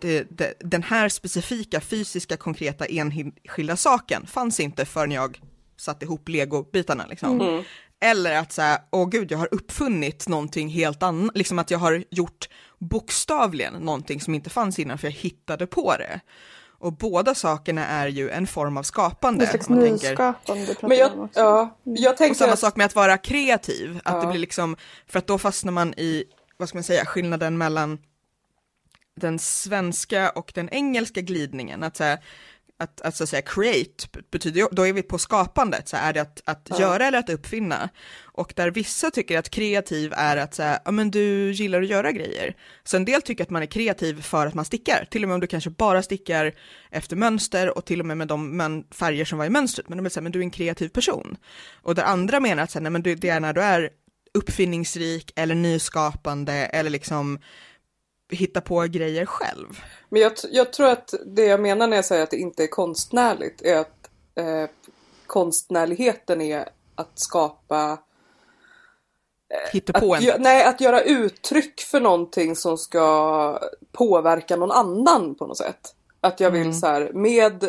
[0.00, 5.40] det, det, den här specifika fysiska konkreta enskilda saken fanns inte förrän jag
[5.76, 7.40] satte ihop legobitarna liksom.
[7.40, 7.64] mm,
[8.00, 12.04] Eller att säga, åh gud, jag har uppfunnit någonting helt annat, liksom att jag har
[12.10, 16.20] gjort bokstavligen någonting som inte fanns innan för jag hittade på det.
[16.78, 19.38] Och båda sakerna är ju en form av skapande.
[19.44, 20.08] Någon slags man tänker.
[20.10, 24.00] nyskapande pratar men jag, ja, jag Och tänker samma att, sak med att vara kreativ,
[24.04, 24.30] att det Ja.
[24.30, 26.24] blir liksom, för att då fastnar man i,
[26.56, 27.98] vad ska man säga, skillnaden mellan
[29.20, 32.18] den svenska och den engelska glidningen, att säga,
[32.78, 36.20] att, att så att säga create betyder då är vi på skapandet, så är det
[36.20, 37.88] att, att göra eller att uppfinna.
[38.22, 42.12] Och där vissa tycker att kreativ är att säga, ja men du gillar att göra
[42.12, 42.56] grejer.
[42.84, 45.34] Så en del tycker att man är kreativ för att man stickar, till och med
[45.34, 46.52] om du kanske bara stickar
[46.90, 50.02] efter mönster och till och med med de färger som var i mönstret, men de
[50.02, 51.36] vill säga, men du är en kreativ person.
[51.82, 53.90] Och där andra menar att så här, nej, men det är när du är
[54.34, 57.38] uppfinningsrik eller nyskapande eller liksom
[58.30, 59.80] hitta på grejer själv.
[60.08, 62.66] men jag, jag tror att det jag menar när jag säger att det inte är
[62.66, 64.70] konstnärligt är att eh,
[65.26, 67.98] konstnärligheten är att skapa
[69.72, 70.22] Hitta Att, på en.
[70.22, 73.58] gö- nej, att göra uttryck för någonting som ska
[73.92, 75.94] påverka någon annan på något sätt.
[76.20, 77.64] Att jag vill så här med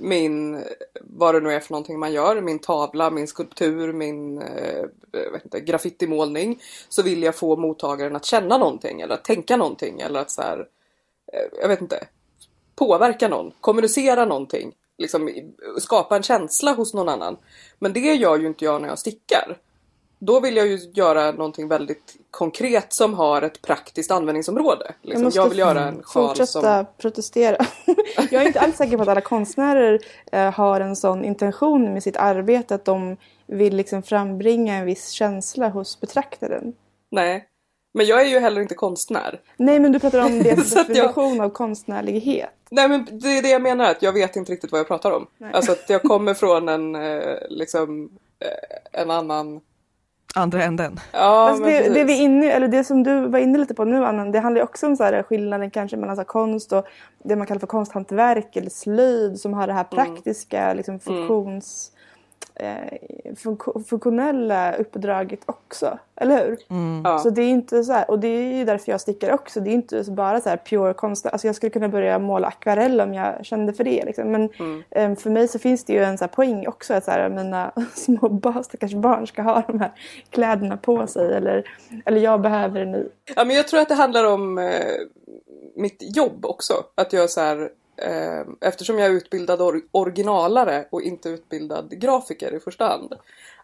[0.00, 0.64] min,
[1.00, 4.78] vad det nu är för någonting man gör, min tavla, min skulptur, min eh,
[5.12, 6.60] eh inte, graffitimålning.
[6.88, 10.42] Så vill jag få mottagaren att känna någonting eller att tänka någonting eller att så
[10.42, 10.58] här,
[11.32, 12.06] eh, jag vet inte,
[12.76, 14.72] påverka någon, kommunicera någonting.
[14.98, 15.30] Liksom
[15.78, 17.36] skapa en känsla hos någon annan.
[17.78, 19.58] Men det gör ju inte jag när jag stickar.
[20.18, 24.94] Då vill jag ju göra någonting väldigt konkret som har ett praktiskt användningsområde.
[25.02, 26.86] Liksom, jag, måste vill göra en sjal Fortsätta som...
[26.98, 27.66] protestera.
[28.30, 30.00] jag är inte alls säker på att alla konstnärer
[30.32, 35.10] eh, har en sån intention med sitt arbete att de vill liksom frambringa en viss
[35.10, 36.74] känsla hos betraktaren.
[37.10, 37.48] Nej.
[37.94, 39.40] Men jag är ju heller inte konstnär.
[39.56, 42.50] Nej, men du pratar om deras Så att jag- definition av konstnärlighet.
[42.70, 45.10] Nej men det är det jag menar, att jag vet inte riktigt vad jag pratar
[45.10, 45.26] om.
[45.38, 45.50] Nej.
[45.54, 49.60] Alltså att jag kommer från en, eh, liksom, eh, en annan...
[50.36, 51.00] Andra änden.
[51.12, 54.04] Ja, men det, det, vi inne, eller det som du var inne lite på nu
[54.04, 56.86] Anna, det handlar ju också om så här skillnaden kanske mellan så här konst och
[57.24, 60.04] det man kallar för konsthantverk eller slöjd som har det här Mm.
[60.06, 61.95] praktiska liksom funktions, eh,
[63.36, 65.98] funk- funktionella uppdraget också.
[66.16, 66.58] Eller hur?
[67.04, 67.18] Ja.
[67.18, 69.60] Så det är inte så här, och det är ju därför jag stickar också.
[69.60, 71.26] Det är inte så bara så här pure konst.
[71.26, 74.04] Alltså jag skulle kunna börja måla akvarell om jag kände för det.
[74.04, 74.32] Liksom.
[74.32, 74.82] Men Mm.
[74.90, 77.28] eh, för mig så finns det ju en så här poäng också att så här,
[77.28, 79.92] mina små barn, stackars barn ska ha de här
[80.30, 81.34] kläderna på sig.
[81.36, 81.68] Eller,
[82.04, 83.04] eller jag behöver en ny.
[83.36, 84.70] Ja, men jag tror att det handlar om eh,
[85.76, 86.72] mitt jobb också.
[86.94, 87.66] Att jag så här, eh,
[88.60, 93.14] eftersom jag är utbildad or- originalare och inte utbildad grafiker i första hand.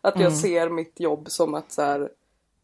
[0.01, 2.01] Att jag ser mitt jobb som att så här,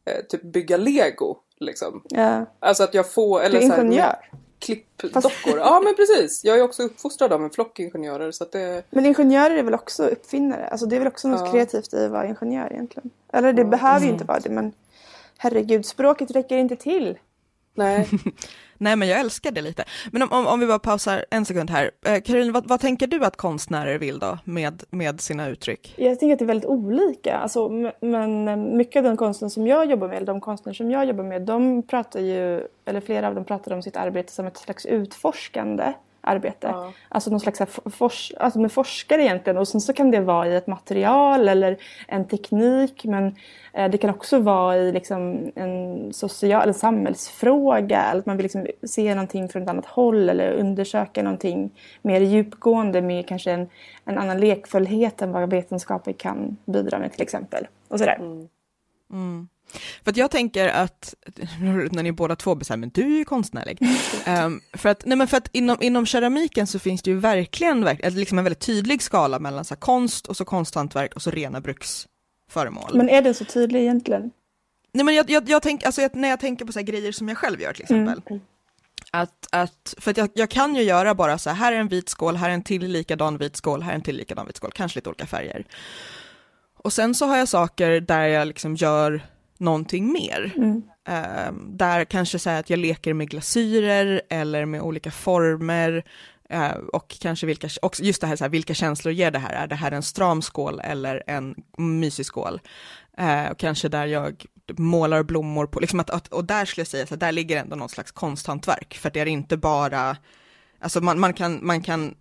[0.04, 1.36] eh, typ bygga lego.
[1.60, 2.02] Liksom.
[2.08, 2.44] Ja.
[2.60, 3.40] Alltså att jag får...
[3.40, 4.30] Du Eller är så här, ingenjör.
[4.58, 5.58] klippdockor.
[5.58, 6.44] Ja men precis.
[6.44, 8.30] Jag är också uppfostrad av en flock ingenjörer.
[8.30, 10.68] Så det, Men ingenjörer är väl också uppfinnare?
[10.68, 11.52] Alltså det är väl också något Ja.
[11.52, 13.10] kreativt i att vara ingenjör egentligen?
[13.32, 14.72] Eller det behöver ju inte vara det men
[15.36, 17.18] herregud, språket räcker inte till.
[17.74, 18.08] Nej.
[18.78, 19.84] Nej, men jag älskar det lite.
[20.12, 21.90] Men om, om, om vi bara pausar en sekund här.
[22.06, 25.94] Eh, Caroline, vad, vad, tänker du att konstnärer vill då med, med sina uttryck?
[25.96, 27.36] Jag tänker att det är väldigt olika.
[27.36, 27.68] Alltså,
[28.00, 31.24] men eh, mycket av den konsten som jag jobbar med, de konstnärer som jag jobbar
[31.24, 34.86] med, de pratar ju, eller flera av dem pratar om sitt arbete som ett slags
[34.86, 36.66] utforskande arbete.
[36.66, 36.92] Ja.
[37.08, 40.56] Alltså någon slags fors alltså med forskare egentligen och sen så kan det vara i
[40.56, 41.76] ett material eller
[42.08, 43.36] en teknik men
[43.72, 48.44] eh, det kan också vara i liksom en social eller samhällsfråga eller att man vill
[48.44, 51.70] liksom se någonting från ett annat håll eller undersöka någonting
[52.02, 53.68] mer djupgående med kanske en,
[54.04, 57.66] en annan lekfullhet än vad vetenskapen kan bidra med till exempel.
[57.88, 58.16] Och sådär.
[58.20, 58.48] Mm.
[59.12, 59.48] Mm.
[60.04, 61.14] För att jag tänker att,
[61.90, 63.78] när ni båda två här, men du är ju konstnärlig.
[64.44, 67.84] um, för att, nej men för att inom, inom keramiken så finns det ju verkligen,
[67.84, 71.60] verkligen liksom en väldigt tydlig skala mellan så konst och så konsthantverk och så rena
[71.60, 72.90] bruksföremål.
[72.94, 74.30] Men är den så tydlig egentligen?
[74.92, 77.38] Nej men jag, jag, jag tänker, alltså när jag tänker på så grejer som jag
[77.38, 78.22] själv gör till exempel.
[78.30, 78.42] Mm.
[79.10, 81.88] Att, att, för att jag, jag, kan ju göra bara så här, här är en
[81.88, 84.56] vit skål, här är en till likadan vit skål, här är en till likadan vit
[84.56, 85.64] skål, kanske lite olika färger.
[86.78, 89.22] Och sen så har jag saker där jag liksom gör
[89.58, 90.52] någonting mer.
[90.56, 90.82] Mm.
[91.08, 96.04] Uh, där kanske säga att jag leker med glasyrer eller med olika former
[96.54, 99.52] uh, och kanske vilka, också just det här, så här, vilka känslor ger det här?
[99.52, 102.60] Är det här en stram skål eller en mysig skål?
[103.20, 104.44] Uh, och kanske där jag
[104.76, 107.88] målar blommor på, liksom att, och där skulle jag säga att där ligger ändå någon
[107.88, 110.16] slags konsthantverk, för det är inte bara,
[110.80, 112.14] alltså man, man kan, man kan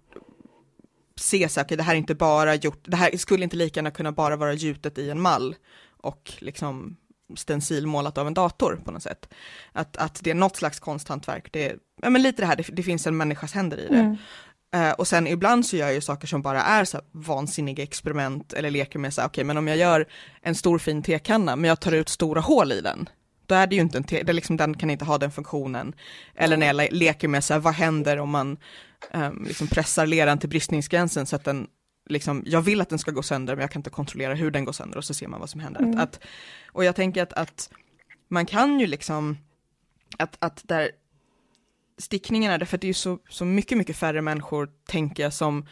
[1.15, 3.91] se så okay, det här är inte bara gjort, det här skulle inte lika gärna
[3.91, 5.55] kunna bara vara gjutet i en mall
[5.97, 6.97] och liksom
[7.36, 9.30] stencilmålat av en dator på något sätt.
[9.71, 12.63] Att, att det är något slags konsthantverk, det är, ja men lite det här, det,
[12.73, 13.99] det finns en människas händer i det.
[13.99, 14.17] Mm.
[14.75, 18.53] Uh, och sen ibland så gör jag ju saker som bara är så vansinniga experiment
[18.53, 20.05] eller leker med så okej okay, men om jag gör
[20.41, 23.09] en stor fin tekanna men jag tar ut stora hål i den,
[23.45, 25.95] då är det ju inte en te, det liksom, den kan inte ha den funktionen.
[26.36, 28.57] Eller när jag leker med så här, vad händer om man
[29.13, 31.67] um, liksom pressar leran till bristningsgränsen så att den
[32.10, 34.66] liksom, jag vill att den ska gå sönder men jag kan inte kontrollera hur den
[34.66, 35.82] går sönder och så ser man vad som händer.
[35.82, 35.99] Mm.
[35.99, 36.20] Att,
[36.72, 37.70] och jag tänker att, att
[38.28, 39.38] man kan ju liksom,
[40.18, 40.91] att, att där
[41.97, 45.66] stickningarna, därför att det är ju så, så mycket, mycket färre människor, tänker jag, som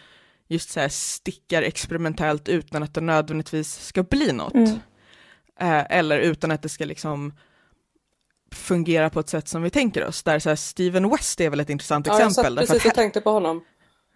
[0.48, 4.54] just så här stickar experimentellt utan att det nödvändigtvis ska bli något.
[4.54, 4.80] Mm.
[5.60, 7.34] Eh, eller utan att det ska liksom
[8.52, 10.24] fungera på ett sätt som vi tänker oss.
[10.24, 12.56] Där så här, Steven West är väl ett intressant ja, exempel.
[12.56, 13.64] Jag satt precis och tänkte på honom.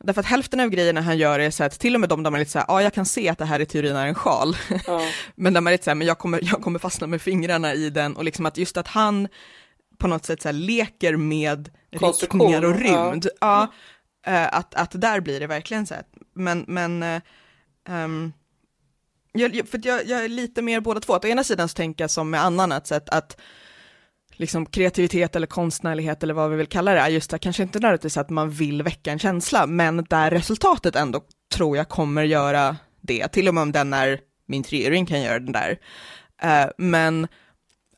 [0.03, 2.31] Därför att hälften av grejerna han gör är så att till och med de där
[2.31, 4.07] man är lite så här, ja jag kan se att det här i teorin är
[4.07, 4.57] en sjal.
[4.87, 5.01] Ja.
[5.35, 7.73] men där man är lite så här, men jag kommer, jag kommer fastna med fingrarna
[7.73, 9.27] i den och liksom att just att han
[9.97, 13.27] på något sätt så här, leker med riktningar och rymd.
[13.41, 13.67] Ja.
[14.25, 17.21] ja uh, att, att där blir det verkligen så här, men, men
[17.89, 18.33] um,
[19.31, 22.03] jag, för jag, jag, är lite mer båda två, att å ena sidan så tänker
[22.03, 23.37] jag som med annan, att, att
[24.39, 27.79] liksom kreativitet eller konstnärlighet eller vad vi vill kalla det är just det, kanske inte
[27.79, 31.21] nödvändigtvis att man vill väcka en känsla, men där resultatet ändå
[31.53, 35.39] tror jag kommer göra det, till och med om den är min treöring kan göra
[35.39, 35.79] den där.
[36.43, 37.27] Uh, men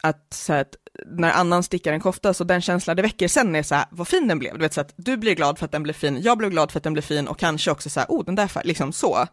[0.03, 0.75] att, så att
[1.05, 4.07] när annan stickar en kofta, så den känslan det väcker sen är så här, vad
[4.07, 6.21] fin den blev, du vet så att du blir glad för att den blev fin,
[6.21, 8.35] jag blev glad för att den blev fin och kanske också så här, oh den
[8.35, 9.27] där, liksom så.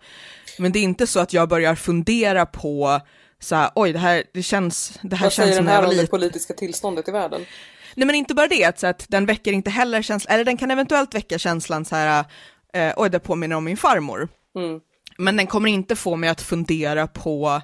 [0.58, 3.00] Men det är inte så att jag börjar fundera på
[3.40, 5.88] så här, oj det här, det känns, det här Vad känns som när jag var
[5.88, 6.08] liten.
[6.10, 7.46] Vad säger den här om det politiska tillståndet i världen?
[7.94, 10.56] Nej men inte bara det, att, så att den väcker inte heller känslan, eller den
[10.56, 12.24] kan eventuellt väcka känslan så här,
[12.72, 14.28] eh, oj det påminner om min farmor.
[14.56, 14.80] Mm.
[15.18, 17.62] Men den kommer inte få mig att fundera på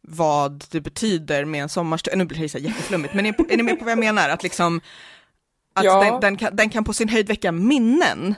[0.00, 3.62] vad det betyder med en sommarstuga, nu blir det så jätteflummigt, men är, är ni
[3.62, 4.28] med på vad jag menar?
[4.28, 4.80] Att liksom,
[5.74, 6.04] att ja.
[6.04, 8.34] den, den, kan, den kan på sin höjd väcka minnen,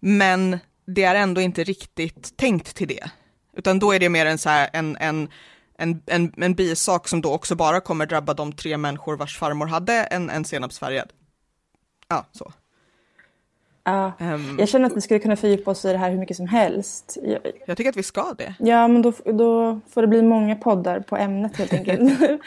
[0.00, 3.10] men det är ändå inte riktigt tänkt till det.
[3.56, 5.28] Utan då är det mer en så här, en, en
[5.78, 9.66] en, en, en bisak som då också bara kommer drabba de tre människor vars farmor
[9.66, 11.12] hade en, en senapsfärgad.
[12.08, 12.52] Ja, så.
[13.84, 16.36] Ja, um, jag känner att vi skulle kunna fördjupa oss i det här hur mycket
[16.36, 17.18] som helst.
[17.22, 18.54] Jag, jag tycker att vi ska det.
[18.58, 22.00] Ja, men då, då får det bli många poddar på ämnet helt enkelt.
[22.00, 22.38] um,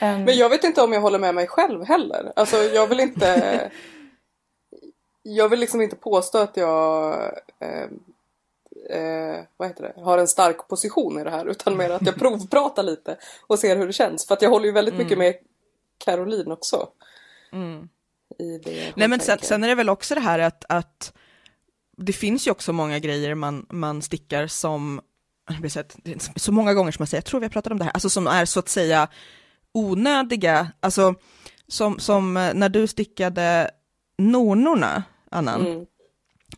[0.00, 2.32] men jag vet inte om jag håller med mig själv heller.
[2.36, 3.60] Alltså jag vill inte...
[5.22, 7.14] jag vill liksom inte påstå att jag
[7.60, 7.86] eh,
[8.90, 12.14] eh, vad heter det, har en stark position i det här utan mer att jag
[12.18, 13.16] provpratar lite
[13.46, 14.26] och ser hur det känns.
[14.26, 15.04] För att jag håller ju väldigt mm.
[15.04, 15.34] mycket med
[16.04, 16.88] Caroline också.
[17.52, 17.88] Mm.
[18.94, 21.12] Nej men sen, sen, är det väl också det här att, att
[21.96, 25.00] det finns ju också många grejer man, man stickar som,
[26.36, 28.10] så många gånger som jag säger, jag tror vi har pratat om det här, alltså
[28.10, 29.08] som är så att säga
[29.74, 31.14] onödiga, alltså
[31.68, 33.70] som, som när du stickade
[34.18, 35.86] nornorna, Annan, mm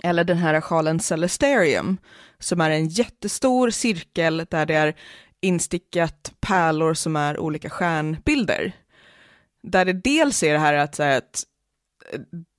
[0.03, 1.99] eller den här sjalen Celesterium,
[2.39, 4.95] som är en jättestor cirkel där det är
[5.41, 8.72] instickat pärlor som är olika stjärnbilder.
[9.62, 11.43] Där det dels är det här att, att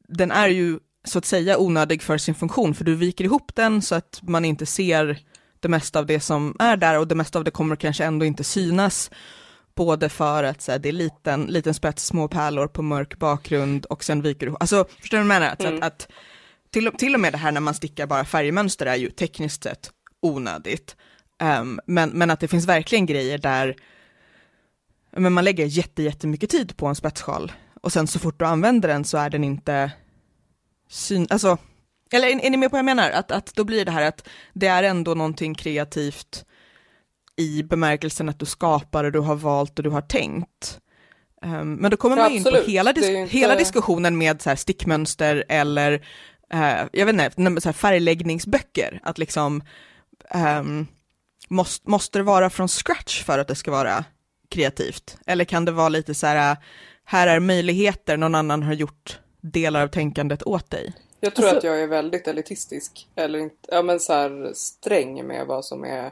[0.07, 3.81] den är ju så att säga onödig för sin funktion, för du viker ihop den
[3.81, 5.19] så att man inte ser
[5.59, 8.25] det mesta av det som är där och det mesta av det kommer kanske ändå
[8.25, 9.11] inte synas.
[9.75, 13.85] Både för att så här, det är liten, liten spets, små pärlor på mörk bakgrund
[13.85, 14.61] och sen viker du ihop.
[14.61, 15.53] Alltså, förstår du vad jag menar?
[15.53, 15.77] Att, mm.
[15.77, 16.07] att, att
[16.71, 19.91] till, till och med det här när man stickar bara färgmönster är ju tekniskt sett
[20.21, 20.95] onödigt.
[21.43, 23.75] Um, men, men att det finns verkligen grejer där
[25.11, 27.51] men man lägger jätte, jättemycket tid på en spetssjal
[27.81, 29.91] och sen så fort du använder den så är den inte
[30.89, 31.57] syn, alltså,
[32.11, 33.11] eller är, är ni med på vad jag menar?
[33.11, 36.45] Att, att då blir det här att det är ändå någonting kreativt
[37.35, 40.79] i bemärkelsen att du skapar och du har valt och du har tänkt.
[41.41, 43.37] Um, men då kommer man in på hela, dis inte...
[43.37, 46.05] hela diskussionen med så här stickmönster eller
[46.53, 49.63] uh, jag vet inte, så här färgläggningsböcker, att liksom
[50.59, 50.87] um,
[51.47, 54.05] måste, måste det vara från scratch för att det ska vara
[54.49, 55.17] kreativt?
[55.25, 56.57] Eller kan det vara lite så här,
[57.03, 60.93] här är möjligheter, någon annan har gjort delar av tänkandet åt dig?
[61.19, 65.27] Jag tror alltså, att jag är väldigt elitistisk, eller inte, ja men så här sträng
[65.27, 66.11] med vad som är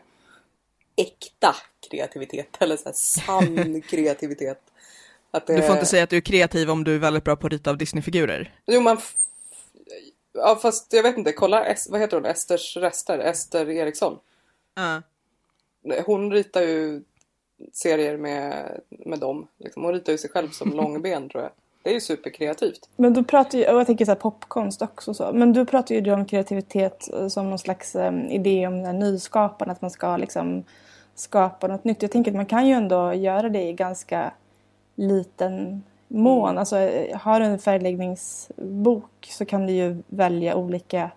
[0.95, 1.55] äkta
[1.89, 4.61] kreativitet, eller så här sann kreativitet.
[5.31, 5.55] Att det...
[5.55, 7.53] Du får inte säga att du är kreativ om du är väldigt bra på att
[7.53, 8.55] rita av Disneyfigurer.
[8.65, 8.97] Jo, man...
[10.37, 11.31] Ja, fast jag vet inte.
[11.31, 12.25] Kolla, vad heter hon?
[12.25, 13.19] Esters rester?
[13.19, 14.19] Ester Eriksson.
[14.79, 14.99] Uh.
[16.05, 17.03] Hon ritar ju
[17.73, 19.47] serier med, med dem.
[19.57, 19.83] Liksom.
[19.83, 21.51] Hon ritar ju sig själv som långben tror jag.
[21.83, 22.89] Det är ju superkreativt.
[22.95, 25.33] Men du pratar ju, och jag tänker så här popkonst också så.
[25.33, 29.71] Men du pratar ju om kreativitet som någon slags um, idé om nyskapande.
[29.71, 30.63] Att man ska liksom
[31.15, 32.01] skapa något nytt.
[32.01, 34.33] Jag tänker att man kan ju ändå göra det i ganska
[34.95, 36.49] liten mån.
[36.49, 36.57] Mm.
[36.57, 36.75] Alltså
[37.13, 41.11] har du en färgläggningsbok så kan du ju välja olika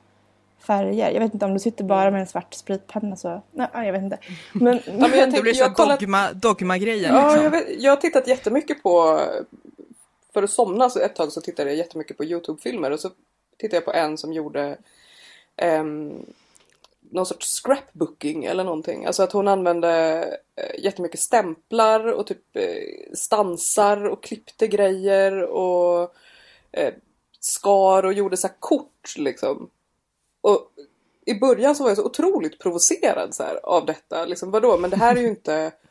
[0.58, 1.10] färger.
[1.10, 2.12] Jag vet inte om du sitter bara mm.
[2.12, 3.42] med en svart spritpenna så...
[3.50, 4.18] Nej, jag vet inte.
[4.52, 6.00] Men, ja, men jag det blir så kollat...
[6.00, 7.14] dogma, dogma-grejen.
[7.14, 7.44] Ja, liksom.
[7.44, 9.20] jag, vet, jag har tittat jättemycket på...
[10.32, 13.10] För att somna så ett tag så tittade jag jättemycket på Youtube-filmer och så
[13.58, 14.76] tittade jag på en som gjorde
[15.80, 16.26] um,
[17.10, 19.06] någon sorts scrapbooking eller någonting.
[19.06, 20.22] Alltså att hon använde
[20.56, 26.14] eh, jättemycket stämplar och typ eh, stansar och klippte grejer och
[26.72, 26.94] eh,
[27.40, 29.70] skar och gjorde så kort liksom.
[30.40, 30.72] Och
[31.24, 34.24] i början så var jag så otroligt provocerad så här, av detta.
[34.24, 35.72] Liksom, vadå, men det här är ju inte...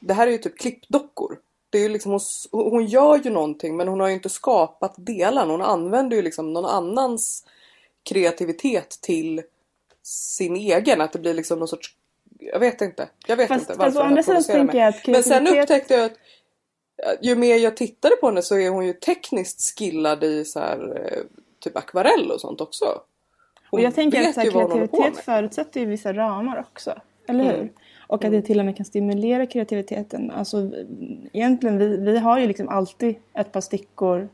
[0.00, 1.38] Det här är ju typ klippdockor.
[1.70, 4.94] Det är ju liksom, hon, hon gör ju någonting men hon har ju inte skapat
[4.96, 5.52] delarna.
[5.52, 7.44] Hon använder ju liksom någon annans
[8.02, 9.42] kreativitet till
[10.02, 11.00] sin egen.
[11.00, 11.94] Att det blir liksom någon sorts...
[12.38, 13.08] Jag vet inte.
[13.26, 16.04] Jag vet fast, inte varför fast å andra sidan jag att Men sen upptäckte jag
[16.04, 16.16] att
[17.20, 21.02] ju mer jag tittade på henne så är hon ju tekniskt skillad i så här,
[21.04, 21.22] eh,
[21.60, 22.84] typ akvarell och sånt också.
[23.70, 27.00] Hon och jag tänker att så här, kreativitet förutsätter ju vissa ramar också.
[27.28, 27.54] Eller hur?
[27.54, 27.68] Mm.
[28.06, 30.30] Och att det till och med kan stimulera kreativiteten.
[30.30, 30.70] Alltså
[31.32, 34.28] egentligen, vi, vi har ju liksom alltid ett par stickor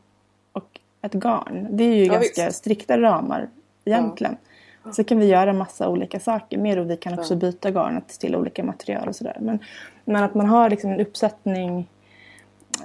[0.52, 1.66] och ett garn.
[1.70, 2.58] Det är ju ja, ganska visst.
[2.58, 3.48] strikta ramar
[3.84, 4.36] egentligen.
[4.40, 4.50] Ja.
[4.92, 8.36] Så kan vi göra massa olika saker mer och vi kan också byta garnet till
[8.36, 9.36] olika material och sådär.
[9.40, 9.58] Men,
[10.04, 11.90] men att man har liksom en uppsättning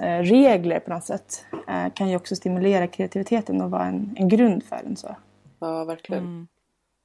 [0.00, 4.28] eh, regler på något sätt eh, kan ju också stimulera kreativiteten och vara en, en
[4.28, 4.96] grund för den.
[4.96, 5.16] Så.
[5.58, 6.22] Ja, verkligen.
[6.22, 6.48] Mm.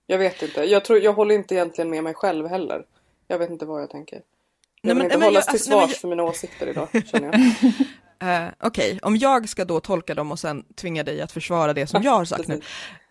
[0.08, 0.64] Jag vet inte.
[0.64, 2.86] Jag, tror, jag håller inte egentligen med mig själv heller.
[3.28, 4.22] Jag vet inte vad jag tänker.
[4.82, 7.28] Jag vill nej, inte men, hållas jag, till svars alltså, för mina åsikter idag, känner
[7.32, 7.74] jag.
[8.24, 8.99] Uh, Okej, okay.
[9.01, 12.11] om jag ska då tolka dem och sen tvinga dig att försvara det som jag
[12.11, 12.55] har sagt nu.
[12.55, 12.61] Uh,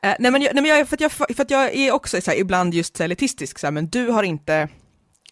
[0.00, 2.30] nej men, jag, nej, men jag, för, att jag, för att jag är också så
[2.30, 4.68] här, ibland just så elitistisk, så här, men du har inte,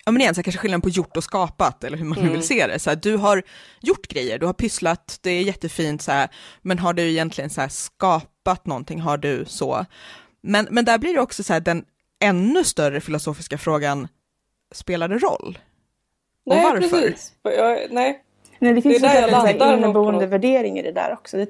[0.04, 2.32] ja men igen, så här, kanske skillnaden på gjort och skapat, eller hur man mm.
[2.32, 2.78] vill se det.
[2.78, 3.42] Så här, du har
[3.80, 6.28] gjort grejer, du har pysslat, det är jättefint, så här,
[6.62, 9.86] men har du egentligen så här, skapat någonting, har du så?
[10.42, 11.84] Men, men där blir det också så här, den
[12.20, 14.08] ännu större filosofiska frågan,
[14.74, 15.58] spelar det roll?
[16.46, 17.00] Och nej, varför?
[17.00, 17.32] Precis.
[17.42, 18.22] Jag, nej,
[18.62, 21.36] Nej, det finns det ju en inneboende värdering i det där också.
[21.36, 21.48] Det,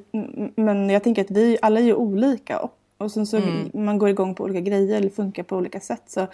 [0.56, 3.70] men jag tänker att vi alla är ju olika och, och sen så mm.
[3.74, 6.02] man går igång på olika grejer eller funkar på olika sätt.
[6.06, 6.26] Så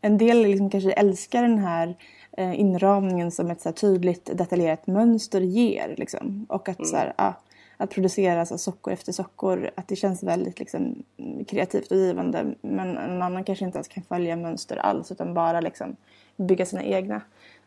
[0.00, 1.96] en del liksom kanske älskar den här
[2.36, 5.94] eh, inramningen som ett så tydligt detaljerat mönster ger.
[5.98, 6.46] Liksom.
[6.48, 6.88] Och att, mm.
[6.88, 7.32] så här, ah,
[7.76, 11.02] att producera så sockor efter sockor, att det känns väldigt liksom,
[11.48, 12.54] kreativt och givande.
[12.60, 15.96] Men en annan kanske inte ens kan följa mönster alls utan bara liksom,
[16.36, 17.20] bygga sina egna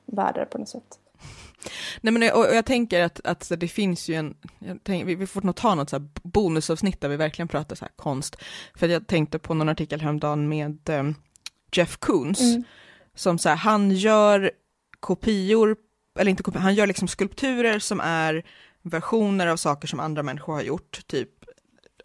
[0.05, 0.99] världar på något sätt.
[2.01, 4.35] Nej men och jag tänker att, att det finns ju en,
[4.83, 8.35] tänker, vi får nog ta något så bonusavsnitt där vi verkligen pratar så här konst.
[8.75, 11.15] För jag tänkte på någon artikel häromdagen med um,
[11.71, 12.63] Jeff Koons, mm.
[13.15, 14.51] som så här, han gör
[14.99, 15.75] kopior,
[16.19, 18.43] eller inte kopior, han gör liksom skulpturer som är
[18.81, 21.29] versioner av saker som andra människor har gjort, typ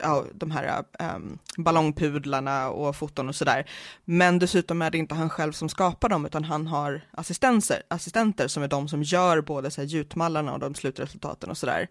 [0.02, 0.84] ja, de här
[1.16, 3.70] um, ballongpudlarna och foton och sådär.
[4.04, 8.48] Men dessutom är det inte han själv som skapar dem, utan han har assistenter, assistenter
[8.48, 11.88] som är de som gör både så här, gjutmallarna och de slutresultaten och sådär.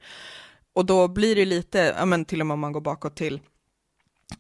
[0.74, 3.42] och då blir det lite, ja men till och med om man går bakåt till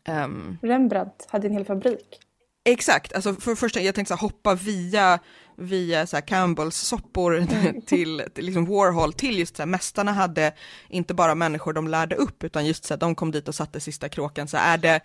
[0.10, 2.20] um, Rembrandt hade en hel fabrik.
[2.66, 5.20] Exakt, alltså för första, jag tänkte så här, hoppa via,
[5.58, 7.82] via så här Campbells soppor mm.
[7.86, 10.54] till, till liksom Warhol, till just så här, mästarna hade
[10.90, 13.80] inte bara människor de lärde upp, utan just så här, de kom dit och satte
[13.80, 15.02] sista kråkan, så är det,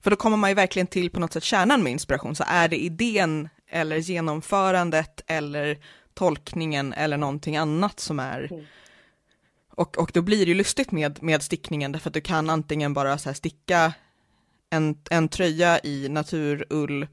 [0.00, 2.68] för då kommer man ju verkligen till på något sätt kärnan med inspiration, så är
[2.68, 5.78] det idén eller genomförandet eller
[6.14, 8.64] tolkningen eller någonting annat som är mm.
[9.72, 12.94] och, och då blir det ju lustigt med, med stickningen därför att du kan antingen
[12.94, 13.92] bara så här sticka
[14.70, 17.06] en, en tröja i naturull,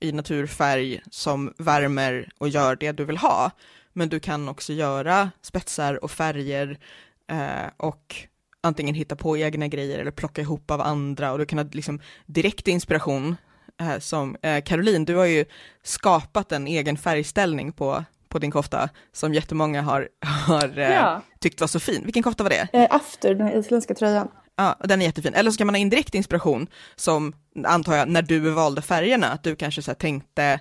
[0.00, 3.50] i naturfärg som värmer och gör det du vill ha.
[3.92, 6.78] Men du kan också göra spetsar och färger
[7.30, 8.16] eh, och
[8.60, 12.00] antingen hitta på egna grejer eller plocka ihop av andra och du kan ha liksom
[12.26, 13.36] direkt inspiration
[13.80, 15.44] eh, som eh, Caroline, du har ju
[15.82, 20.08] skapat en egen färgställning på, på din kofta som jättemånga har,
[20.46, 21.22] har eh, ja.
[21.40, 22.04] tyckt var så fin.
[22.04, 22.68] Vilken kofta var det?
[22.72, 24.28] Eh, after, den isländska tröjan.
[24.58, 25.34] Ja, den är jättefin.
[25.34, 27.32] Eller så kan man ha indirekt inspiration som,
[27.66, 30.60] antar jag, när du valde färgerna, att du kanske så tänkte,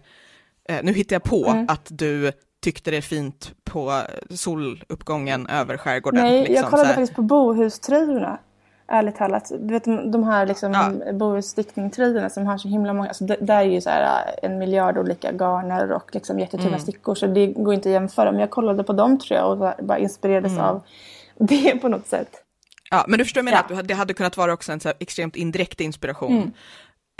[0.70, 1.66] eh, nu hittar jag på mm.
[1.70, 2.32] att du
[2.62, 6.24] tyckte det är fint på soluppgången över skärgården.
[6.24, 8.39] Nej, liksom, jag kollade faktiskt på bohuströjorna.
[8.88, 9.52] Ärligt talat.
[9.60, 11.14] Du vet de här liksom ja.
[11.14, 14.58] bohusstickningtröjorna som har så himla många, alltså det, där är ju så här äh, en
[14.58, 16.80] miljard olika garner och liksom jättetunna mm.
[16.80, 18.32] stickor så det går inte att jämföra.
[18.32, 20.64] Men jag kollade på dem tror jag och bara inspirerades mm.
[20.64, 20.82] av
[21.36, 22.43] det på något sätt.
[22.89, 23.79] Ja, men du förstår mig ja.
[23.79, 26.38] att det hade kunnat vara också en så extremt indirekt inspiration.
[26.38, 26.51] Mm.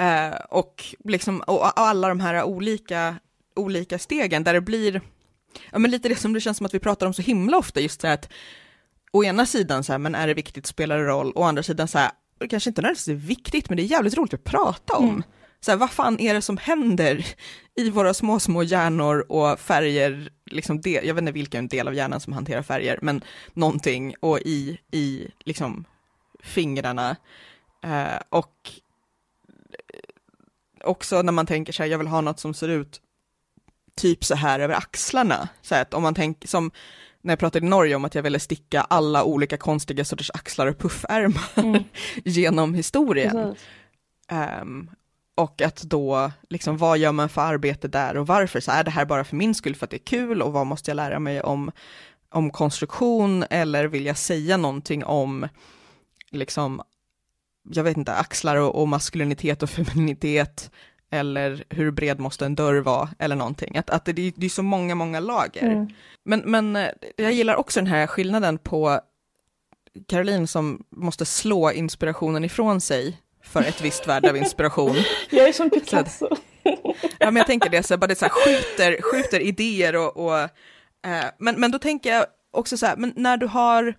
[0.02, 3.16] Uh, och, liksom, och alla de här olika,
[3.56, 5.02] olika stegen där det blir,
[5.72, 7.80] ja men lite det som det känns som att vi pratar om så himla ofta,
[7.80, 8.30] just det att
[9.12, 11.88] å ena sidan så här, men är det viktigt, spelar det roll, å andra sidan
[11.88, 14.98] så här, det kanske inte nödvändigtvis är viktigt, men det är jävligt roligt att prata
[14.98, 15.10] om.
[15.10, 15.24] Mm.
[15.62, 17.26] Så här, vad fan är det som händer
[17.76, 21.94] i våra små, små hjärnor och färger, liksom det, jag vet inte vilken del av
[21.94, 25.86] hjärnan som hanterar färger, men någonting, och i, i liksom
[26.40, 27.16] fingrarna.
[27.84, 28.72] Eh, och
[30.84, 33.02] också när man tänker så här, jag vill ha något som ser ut
[33.96, 36.72] typ så här över axlarna, så att om man tänker som
[37.22, 40.68] när jag pratade i Norge om att jag ville sticka alla olika konstiga sorters axlar
[40.68, 41.84] och puffärmar mm.
[42.24, 43.56] genom historien.
[44.62, 44.90] Um,
[45.38, 48.60] och att då, liksom vad gör man för arbete där och varför?
[48.60, 50.68] Så är det här bara för min skull för att det är kul och vad
[50.68, 51.72] måste jag lära mig om,
[52.30, 55.48] om konstruktion eller vill jag säga någonting om,
[56.32, 56.82] liksom,
[57.70, 60.72] jag vet inte, axlar och, och maskulinitet och femininitet
[61.10, 63.78] eller hur bred måste en dörr vara eller någonting.
[63.78, 65.64] Att, att det, det är så många, många lager.
[65.64, 65.88] Mm.
[66.24, 69.00] Men, men eh, jag gillar också den här skillnaden på
[70.08, 73.18] Caroline som måste slå inspirationen ifrån sig
[73.52, 74.96] för ett visst värde av inspiration.
[75.30, 76.30] jag är som Picasso.
[77.20, 80.40] ja, men jag tänker det, så bara det så här, skjuter, skjuter idéer och, och
[80.40, 83.96] eh, men, men då tänker jag också så här, men när du har,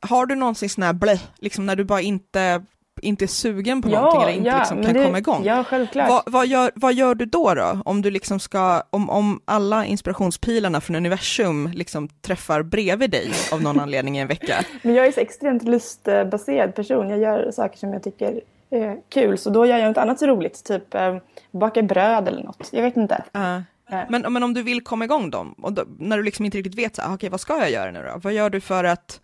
[0.00, 2.62] har du någonsin sån här blä, liksom när du bara inte
[3.02, 5.44] inte är sugen på ja, någonting eller inte ja, liksom kan det, komma igång.
[5.44, 6.08] Ja, självklart.
[6.08, 7.82] Vad, vad, gör, vad gör du då då?
[7.84, 13.62] Om du liksom ska, om, om alla inspirationspilarna från universum liksom träffar bredvid dig av
[13.62, 14.64] någon anledning i en vecka?
[14.82, 17.08] Men jag är så extremt lustbaserad person.
[17.08, 18.40] Jag gör saker som jag tycker
[18.76, 21.16] är kul, så då gör jag något annat roligt, typ eh,
[21.50, 22.68] baka bröd eller något.
[22.72, 23.24] Jag vet inte.
[23.36, 23.60] Uh.
[24.08, 26.78] Men, men om du vill komma igång då, och då, när du liksom inte riktigt
[26.78, 28.20] vet så här, okej, vad ska jag göra nu då?
[28.22, 29.20] Vad gör du för att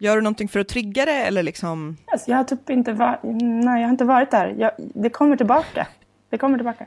[0.00, 1.96] Gör du någonting för att trigga det eller liksom?
[2.06, 4.54] Alltså, jag har typ inte varit, nej jag har inte varit där.
[4.58, 5.86] Jag, det kommer tillbaka.
[6.30, 6.86] Det kommer tillbaka.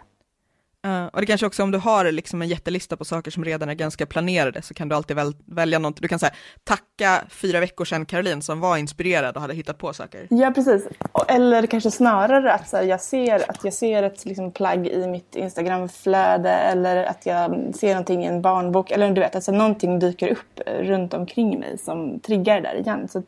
[0.87, 3.69] Uh, och det kanske också om du har liksom en jättelista på saker som redan
[3.69, 6.01] är ganska planerade så kan du alltid väl, välja något.
[6.01, 6.31] Du kan säga
[6.63, 10.27] tacka fyra veckor sedan Caroline som var inspirerad och hade hittat på saker.
[10.29, 10.87] Ja precis.
[11.27, 15.07] Eller kanske snarare att så här, jag, ser, att jag ser ett liksom, plagg i
[15.07, 18.91] mitt Instagramflöde eller att jag ser någonting i en barnbok.
[18.91, 23.07] Eller du vet, alltså, någonting dyker upp runt omkring mig som triggar det där igen.
[23.07, 23.23] Så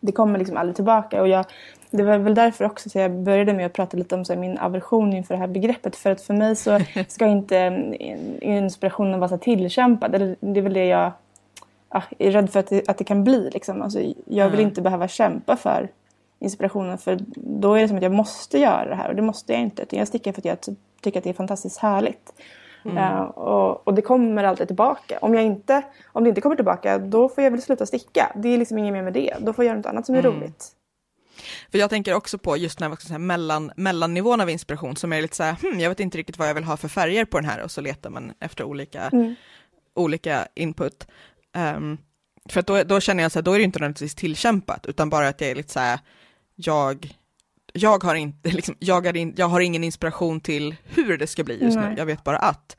[0.00, 1.22] det kommer liksom aldrig tillbaka.
[1.22, 1.46] Och jag,
[1.96, 4.40] det var väl därför också så jag började med att prata lite om så här,
[4.40, 5.96] min aversion inför det här begreppet.
[5.96, 7.56] För att för mig så ska inte
[8.40, 10.14] inspirationen vara så tillkämpad.
[10.14, 11.12] Eller det är väl det jag
[11.90, 13.50] ja, är rädd för att det, att det kan bli.
[13.50, 13.82] Liksom.
[13.82, 14.68] Alltså, jag vill mm.
[14.68, 15.88] inte behöva kämpa för
[16.38, 16.98] inspirationen.
[16.98, 19.08] För då är det som att jag måste göra det här.
[19.08, 19.86] Och det måste jag inte.
[19.90, 20.58] Jag stickar för att jag
[21.00, 22.32] tycker att det är fantastiskt härligt.
[22.84, 22.96] Mm.
[22.96, 25.18] Uh, och, och, det kommer alltid tillbaka.
[25.22, 28.32] Om, jag inte, om det inte kommer tillbaka då får jag väl sluta sticka.
[28.34, 29.36] Det är liksom inget mer med det.
[29.40, 30.32] Då får jag göra något annat som är mm.
[30.32, 30.72] roligt.
[31.70, 35.36] För jag tänker också på just den här, mellan, mellannivån av inspiration som är lite
[35.36, 37.50] så här, hmm, jag vet inte riktigt vad jag vill ha för färger på den
[37.50, 39.34] här och så letar man efter olika, mm.
[39.94, 41.06] olika input.
[41.56, 41.98] Um,
[42.48, 45.28] för då, då känner jag så här, då är det inte nödvändigtvis tillkämpat, utan bara
[45.28, 45.98] att jag är lite så här,
[46.54, 47.16] jag,
[47.72, 51.44] jag har inte, liksom, jag, är in, jag har ingen inspiration till hur det ska
[51.44, 51.90] bli just Nej.
[51.90, 52.76] nu, jag vet bara att.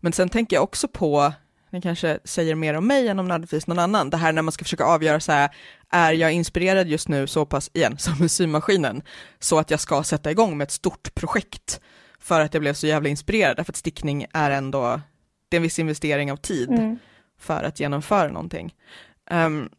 [0.00, 1.32] Men sen tänker jag också på
[1.70, 4.10] det kanske säger mer om mig än om nödvändigtvis någon annan.
[4.10, 5.50] Det här när man ska försöka avgöra så här,
[5.90, 9.02] är jag inspirerad just nu så pass, igen, som med symaskinen,
[9.38, 11.80] så att jag ska sätta igång med ett stort projekt
[12.18, 15.00] för att jag blev så jävla inspirerad, därför att stickning är ändå,
[15.48, 16.98] det är en viss investering av tid Mm.
[17.38, 18.74] för att genomföra någonting.
[19.30, 19.70] Um,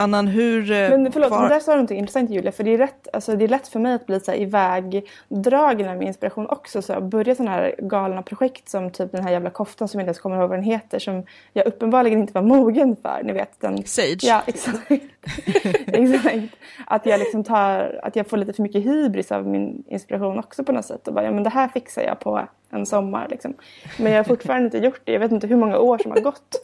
[0.00, 0.70] Annan, hur...
[0.72, 2.52] eh, Men förlåt, var- men där sa du någonting intressant Julia.
[2.52, 5.98] För det är, rätt, alltså, det är lätt för mig att bli så här ivägdragen
[5.98, 6.82] med inspiration också.
[6.82, 10.08] Så börja sådana här galna projekt som typ den här jävla koftan som jag inte
[10.08, 10.98] ens kommer ihåg vad den heter.
[10.98, 13.20] Som jag uppenbarligen inte var mogen för.
[13.24, 13.84] Ni vet den.
[13.86, 14.18] Sage?
[14.22, 14.90] Ja, exakt.
[15.86, 16.56] exakt.
[16.86, 20.64] Att jag liksom tar, att jag får lite för mycket hybris av min inspiration också
[20.64, 21.08] på något sätt.
[21.08, 23.54] Och bara, ja men det här fixar jag på en sommar liksom.
[23.98, 25.12] Men jag har fortfarande inte gjort det.
[25.12, 26.56] Jag vet inte hur många år som har gått.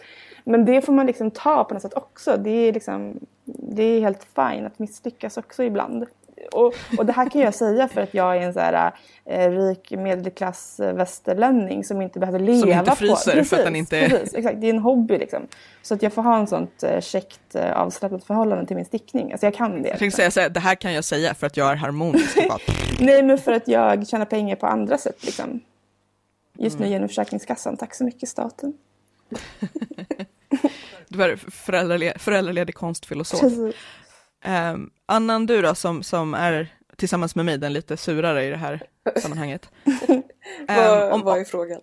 [0.48, 2.36] Men det får man liksom ta på något sätt också.
[2.36, 6.06] Det är, liksom, det är helt fine att misslyckas också ibland.
[6.52, 8.92] Och, och det här kan jag säga för att jag är en så här,
[9.24, 12.96] eh, rik medelklass eh, västerlänning som inte behöver leva inte på...
[12.96, 14.60] fryser för att den inte- Precis, exakt.
[14.60, 15.46] Det är en hobby liksom.
[15.82, 19.32] Så att jag får ha en sånt eh, käckt eh, avslappnat förhållande till min stickning.
[19.32, 19.88] Alltså jag kan det.
[19.88, 22.38] Jag tänkte säga så här, det här kan jag säga för att jag är harmonisk.
[23.00, 25.60] Nej men för att jag tjänar pengar på andra sätt liksom.
[26.58, 26.88] Just Mm.
[26.88, 27.76] nu genom Försäkringskassan.
[27.76, 28.72] Tack så mycket staten.
[31.08, 33.42] Du är föräldraledig, föräldraledig konstfilosof.
[34.44, 38.56] Um, Annan, du då, som, som är tillsammans med mig den lite surare i det
[38.56, 38.82] här
[39.22, 39.70] sammanhanget.
[40.68, 41.80] Vad, om, vad är frågan?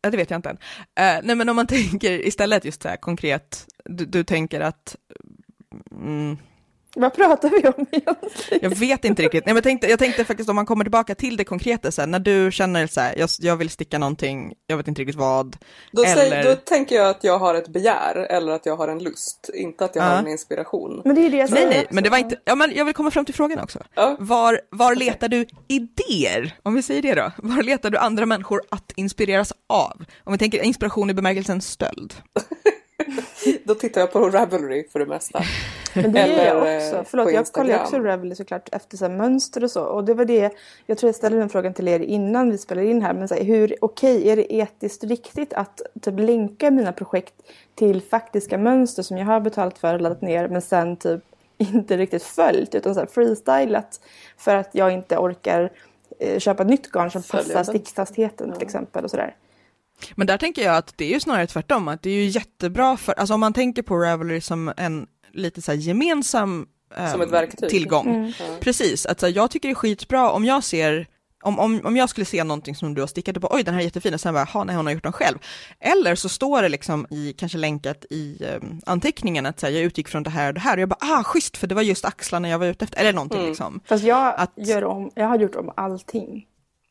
[0.00, 0.58] Ja, det vet jag inte än.
[0.94, 4.96] Eh, nej, men om man tänker istället just så här konkret, du, du tänker att,
[5.90, 6.38] mm,
[7.00, 8.60] Vad pratar vi om egentligen?
[8.62, 11.14] jag vet inte riktigt, nej, men jag, tänkte, jag tänkte faktiskt om man kommer tillbaka
[11.14, 14.76] till det konkreta sen, när du känner så här, jag, jag vill sticka någonting, jag
[14.76, 15.56] vet inte riktigt vad,
[15.92, 18.88] Då, säg, eller- då tänker jag att jag har ett begär eller att jag har
[18.88, 20.18] en lust, inte att jag har Ja.
[20.18, 21.02] en inspiration.
[21.04, 21.94] Men det är det jag nej säger nej, också.
[21.94, 23.78] men det var inte, ja men jag vill komma fram till frågan också.
[23.94, 24.16] Ja.
[24.20, 26.56] Var, var letar du idéer?
[26.62, 30.04] Om vi säger det då, var letar du andra människor att inspireras av?
[30.24, 32.14] Om vi tänker inspiration i bemärkelsen stöld.
[33.64, 35.42] Då tittar jag på Ravelry för det mesta.
[35.94, 37.04] Men det gör jag Eller, eh, också.
[37.10, 37.98] Förlåt, jag kollar också.
[37.98, 39.84] Ravelry såklart efter så här mönster och så.
[39.84, 40.52] Och det var det,
[40.86, 43.14] jag tror jag ställde den frågan till er innan vi spelade in här.
[43.14, 47.34] Men så här, hur, okej, är det etiskt riktigt att typ länka mina projekt
[47.74, 51.20] till faktiska mönster som jag har betalat för och laddat ner men sen typ
[51.58, 54.00] inte riktigt följt utan så här freestylat
[54.36, 55.72] för att jag inte orkar
[56.20, 59.34] eh, köpa nytt garn som Följa passar stickfastheten till exempel och sådär.
[60.14, 62.96] Men där tänker jag att det är ju snarare tvärtom, att det är ju jättebra
[62.96, 65.06] för, alltså om man tänker på Ravelry som en
[65.38, 66.66] lite så här gemensam
[67.12, 67.68] Som ett verktyg.
[67.70, 68.06] tillgång.
[68.14, 68.32] Mm.
[68.60, 71.06] Precis, att så här, jag tycker det är skitbra om jag ser
[71.42, 73.80] om, om, om jag skulle se någonting som du har stickat bara oj den här
[73.80, 75.38] är jättefin och sen bara ha nej hon har gjort den själv.
[75.80, 79.82] Eller så står det liksom i, kanske länkat i um, anteckningen att så här, jag
[79.82, 81.82] utgick från det här och det här och jag bara ah schysst för det var
[81.82, 83.48] just axlarna jag var ute efter, eller någonting Mm.
[83.50, 83.80] liksom.
[83.84, 86.46] Fast jag, Att- gör om, jag har gjort om allting.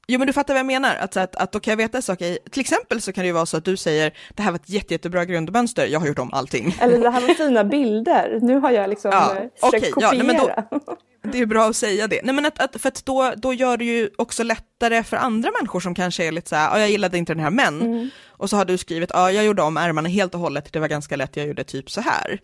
[0.07, 2.01] Jo men du fattar vad jag menar, att, så att, att då kan jag veta
[2.01, 4.55] saker, till exempel så kan det ju vara så att du säger det här var
[4.59, 6.75] ett jätte, jättebra grundmönster, jag har gjort om allting.
[6.81, 8.39] Eller det här var fina bilder.
[8.41, 10.11] Nu har jag liksom Ja, eh, försökt ja, kopiera.
[10.23, 10.97] nej, men då-
[11.31, 12.21] Det är bra att säga det.
[12.23, 15.51] Nej men att, att för att då, då gör det ju också lättare för andra
[15.59, 18.09] människor som kanske är lite så här, ja jag gillade inte den här men, Mm.
[18.27, 20.87] och så har du skrivit, ja jag gjorde om ärmarna helt och hållet, det var
[20.87, 22.39] ganska lätt, jag gjorde typ så här.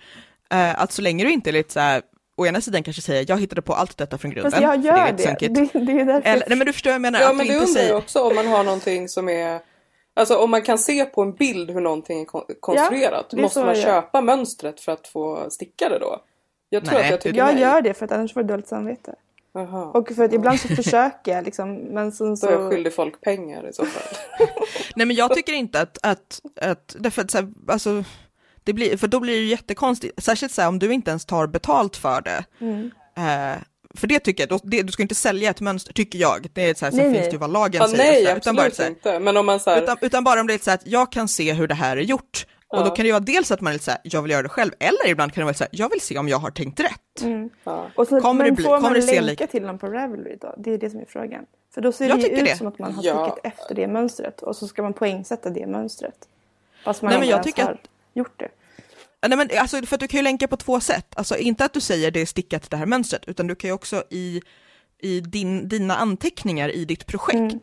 [0.54, 2.02] Uh, att så länge du inte är lite så här,
[2.38, 4.52] å ena sidan kanske säger, jag hittade på allt detta från grunden.
[4.52, 5.12] Fast jag gör är det.
[5.12, 5.74] lite Det, sunkigt.
[5.74, 7.52] det, är därför Eller, nej men du förstår vad jag menar, Ja att men du
[7.54, 9.60] det inte undrar säger, också om man har någonting som är
[10.16, 13.30] Alltså om man kan se på en bild hur någonting är kon- konstruerat.
[13.30, 16.22] det är måste så man köpa mönstret för att få sticka det då?
[16.70, 17.62] Jag tror Nej, att jag tycker jag nej.
[17.64, 19.16] gör det för att annars får jag dåligt samvete.
[19.54, 19.86] Jaha.
[19.86, 21.74] Och för att ibland så försöker jag liksom.
[21.76, 24.18] Men sen Så är jag skyldig folk pengar i så fall.
[24.96, 28.04] nej men jag tycker inte att, att, att därför att så här, alltså,
[28.64, 31.26] det blir, för då blir det ju jättekonstigt, särskilt så här, om du inte ens
[31.26, 32.44] tar betalt för det.
[32.62, 32.92] Mm.
[33.18, 33.58] Eh,
[33.96, 36.48] för det tycker jag, då, det, du ska inte sälja ett mönster, tycker jag.
[36.54, 38.04] Det är så här, sen Nej, finns det ju vad lagen Ja, säger.
[38.04, 39.20] och nej så här, utan, bara, så här, inte.
[39.20, 41.12] Men om man så här, utan, utan bara om det är så här att jag
[41.12, 42.46] kan se hur det här är gjort.
[42.68, 42.84] Och Ja.
[42.84, 44.42] då kan det ju vara dels att man är lite så här, jag vill göra
[44.44, 46.52] det själv, eller ibland kan det vara så här, jag vill se om jag har
[46.52, 47.22] tänkt rätt.
[47.22, 47.50] Mm.
[47.64, 47.88] ja.
[47.96, 50.36] Och så, Kommer men det bli- får kommer man länka lika- till någon på Ravelry
[50.42, 50.56] då?
[50.58, 51.46] Det är det som är frågan.
[51.74, 52.58] För då ser Jag det ju ut det.
[52.58, 53.38] som att man har Ja.
[53.44, 54.42] efter det mönstret.
[54.42, 56.16] Och så ska man poängsätta det mönstret.
[56.86, 57.80] Fast man Nej, men jag tycker har att-
[58.14, 58.50] gjort det.
[59.28, 61.74] Nej, men alltså, för att du kan ju länka på två sätt, alltså inte att
[61.74, 64.42] du säger det är stickat det här mönstret, utan du kan ju också i,
[65.02, 67.60] i din, dina anteckningar i ditt projekt, Mm.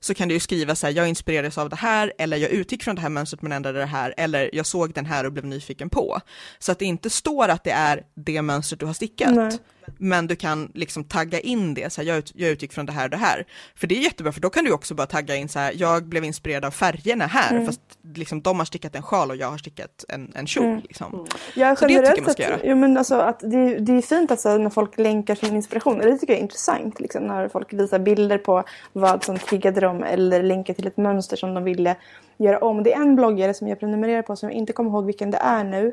[0.00, 2.82] så kan du ju skriva så här, jag inspirerades av det här, eller jag utgick
[2.82, 5.44] från det här mönstret men ändrade det här, eller jag såg den här och blev
[5.44, 6.20] nyfiken på.
[6.58, 9.34] Så att det inte står att det är det mönstret du har stickat.
[9.34, 9.58] Nej.
[9.98, 12.92] Men du kan liksom tagga in det, så här, jag, ut, jag utgick från det
[12.92, 13.46] här och det här.
[13.74, 16.04] För det är jättebra, för då kan du också bara tagga in så här, jag
[16.04, 17.66] blev inspirerad av färgerna här, Mm.
[17.66, 17.80] fast
[18.14, 20.64] liksom de har stickat en sjal och jag har stickat en, en kjol.
[20.64, 20.80] Mm.
[20.80, 21.26] Liksom.
[21.54, 22.60] Ja, Så det tycker man ska sett, göra.
[22.64, 25.98] jo, men alltså, att det, det är fint att så, när folk länkar sin inspiration.
[25.98, 27.00] Det tycker jag är intressant.
[27.00, 31.36] Liksom, när folk visar bilder på vad som triggade dem eller länkar till ett mönster
[31.36, 31.96] som de ville
[32.38, 32.82] göra om.
[32.82, 35.38] Det är en bloggare som jag prenumererar på som jag inte kommer ihåg vilken det
[35.38, 35.92] är nu.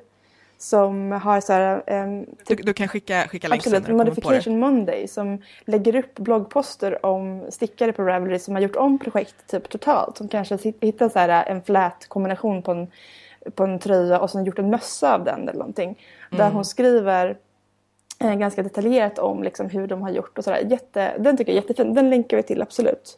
[0.58, 3.88] Som har så här, ehm, Du, du kan skicka, skicka länk Absolut.
[3.88, 9.36] Modification Monday som lägger upp bloggposter om stickare på Ravelry som har gjort om projekt
[9.48, 10.18] typ totalt.
[10.18, 12.88] Som kanske hittar så här en flät kombination på en,
[13.56, 16.00] på en tröja och sen gjort en mössa av den eller någonting.
[16.32, 16.54] Där Mm.
[16.54, 17.38] hon skriver
[18.20, 20.80] eh, ganska detaljerat om liksom, hur de har gjort och sådär.
[21.20, 23.18] Den tycker jag är jättefin, den länkar vi till absolut.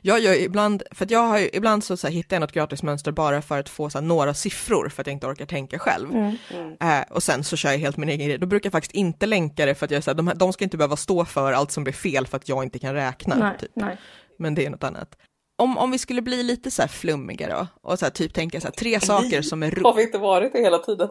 [0.00, 2.52] Jag gör ibland, för att jag har ju, ibland så, så här, hittar jag något
[2.52, 5.78] gratismönster bara för att få så här, några siffror för att jag inte orkar tänka
[5.78, 6.10] själv.
[6.14, 6.36] Mm.
[6.80, 8.38] Eh, och sen så kör jag helt min egen grej.
[8.38, 10.34] Då brukar jag faktiskt inte länka det för att jag är så här, de, här-
[10.34, 12.94] de ska inte behöva stå för allt som blir fel för att jag inte kan
[12.94, 13.34] räkna.
[13.36, 13.70] Nej, Typ.
[13.74, 13.96] nej.
[14.38, 15.16] Men det är något annat.
[15.58, 18.60] Om, om vi skulle bli lite så här flummiga då och så här, typ tänka
[18.60, 19.96] så här, tre saker som är Har roligt.
[19.98, 21.08] vi inte varit det hela tiden?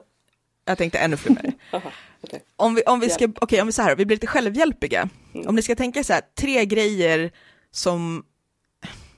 [0.66, 1.52] Jag tänkte ännu flummigare.
[2.24, 2.44] Okej.
[2.56, 5.10] Om vi, om vi ska, okej om vi så här, vi blir lite självhjälpiga.
[5.48, 7.32] Om ni ska tänka så här, tre grejer
[7.74, 8.24] som,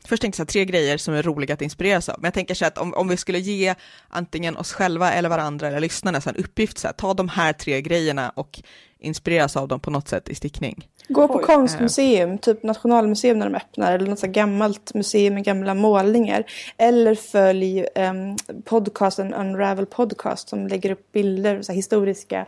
[0.06, 2.16] först tänker jag tre grejer som är roliga att inspireras av.
[2.20, 3.76] Men jag tänker så här att om, om vi skulle ge
[4.08, 7.54] antingen oss själva eller varandra eller lyssnarna så en uppgift, så här, ta de här
[7.54, 8.62] tre grejerna och
[9.00, 10.88] inspireras av dem på något sätt i stickning.
[11.08, 11.44] Gå på Oj.
[11.44, 16.44] konstmuseum, typ Nationalmuseum när de öppnar eller något så gammalt museum med gamla målningar.
[16.78, 22.46] Eller följ um, podcasten Unravel Podcast som lägger upp bilder, så här historiska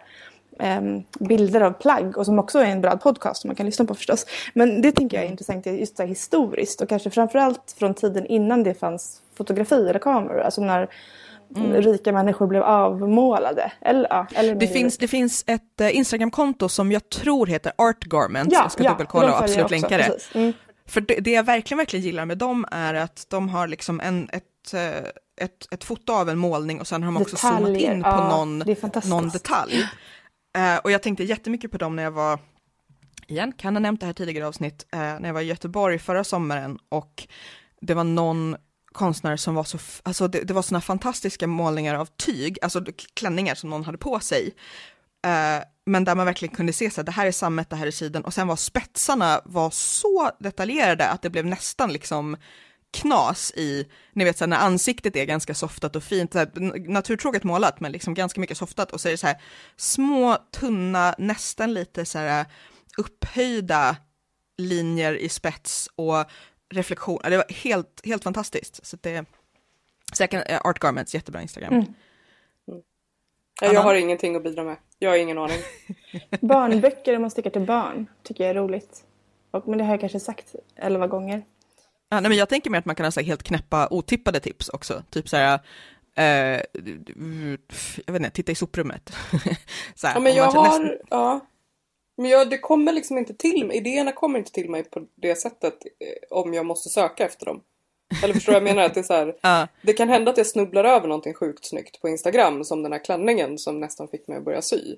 [1.20, 3.96] bilder av plagg och som också är en bra podcast som man kan lyssna på
[3.96, 4.26] förstås.
[4.54, 8.64] Men det tänker jag är intressant just så historiskt och kanske framförallt från tiden innan
[8.64, 10.40] det fanns fotografi eller kameror.
[10.40, 10.90] Alltså när
[11.82, 13.72] rika människor blev avmålade.
[13.82, 18.04] Eller, ja, eller Det finns, det finns ett eh, Instagramkonto som jag tror heter Art
[18.04, 20.36] Garments, jag ska dubbelkolla de och absolut också, länka det.
[20.36, 20.54] Mm.
[20.88, 24.30] För det, det jag verkligen, verkligen gillar med dem är att de har liksom en,
[24.34, 27.94] ett, eh, ett, ett foto av en målning och sen har de också zoomat Detaljer,
[27.94, 28.64] in på ja, någon,
[29.10, 29.84] någon detalj.
[30.58, 32.40] Eh, och jag tänkte jättemycket på dem när jag var,
[33.28, 36.24] igen, kan ha nämnt det här tidigare avsnitt, eh, när jag var i Göteborg förra
[36.24, 37.28] sommaren och
[37.82, 38.56] det var någon
[38.92, 43.56] konstnär som var så, alltså det, det var sådana fantastiska målningar av tyg, alltså klänningar
[43.56, 44.56] som någon hade på sig.
[45.26, 47.88] Eh, men där man verkligen kunde se så här, det här är sammet, det här
[47.88, 52.38] är sidan och sen var spetsarna var så detaljerade att det blev nästan liksom
[52.92, 56.52] knas i, ni vet så här, när ansiktet är ganska softat och fint, så här,
[56.58, 59.42] n- naturtråkigt målat men liksom ganska mycket softat och så är det så här
[59.76, 62.46] små tunna, nästan lite så här
[62.98, 63.96] upphöjda
[64.58, 66.26] linjer i spets och
[66.70, 68.86] reflektion, det var helt, helt fantastiskt.
[68.86, 69.26] Så det,
[70.14, 71.74] så jag kan, eh, Art Garments, jättebra Instagram.
[71.74, 71.94] Mm.
[73.62, 74.78] Nej, Jag har ingenting att bidra med.
[75.00, 75.58] Jag har ingen aning.
[76.42, 79.04] Barnböcker om man stickar till barn tycker jag är roligt.
[79.52, 81.46] Och, men det har jag kanske sagt elva gånger.
[82.10, 84.70] Ja, nej, men jag tänker mer att man kan ha så helt knäppa otippade tips
[84.70, 85.60] också, typ så här,
[86.18, 86.62] eh,
[88.06, 89.10] jag vet inte, titta i soprummet.
[89.96, 90.64] så här, Ja, men jag har...
[90.80, 91.40] nästan- Ja.
[92.20, 93.78] Men jag, det kommer liksom inte till mig.
[93.78, 97.62] Idéerna kommer inte till mig på det sättet eh, om jag måste söka efter dem.
[98.24, 98.86] Eller förstår du vad jag menar?
[98.88, 99.68] Att det, är så här, Ja.
[99.82, 103.04] det kan hända att jag snubblar över någonting sjukt snyggt på Instagram som den här
[103.04, 104.96] klänningen som nästan fick mig att börja sy.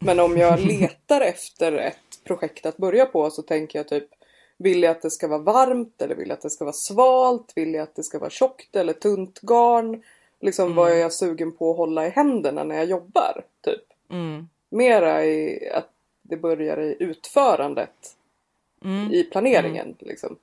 [0.00, 4.08] Men om jag letar efter ett projekt att börja på så tänker jag typ
[4.58, 7.52] Vill jag att det ska vara varmt eller vill jag att det ska vara svalt?
[7.56, 10.02] Vill jag att det ska vara tjockt eller tunt garn?
[10.40, 13.44] Liksom vad är jag sugen på att hålla i händerna när jag jobbar?
[13.64, 13.82] Typ.
[14.10, 14.48] Mm.
[14.70, 15.88] Mera i att
[16.22, 18.14] det börjar i utförandet.
[18.84, 19.12] Mm.
[19.12, 20.36] I planeringen liksom.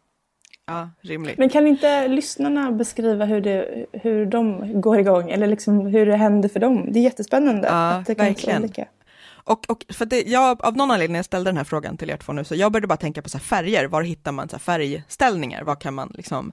[0.66, 1.38] ja, rimligt.
[1.38, 5.32] Men kan inte lyssnarna beskriva hur, det, hur de går igång?
[5.32, 6.92] Eller liksom hur det händer för dem?
[6.92, 7.68] Det är jättespännande.
[7.68, 8.64] Ja, att det kan verkligen.
[8.64, 8.88] olika.
[9.46, 12.18] Och, och för det, jag, av någon anledning jag ställde den här frågan till er
[12.18, 14.56] två nu, så jag började bara tänka på så här färger, var hittar man så
[14.56, 16.52] här färgställningar, vad kan man liksom,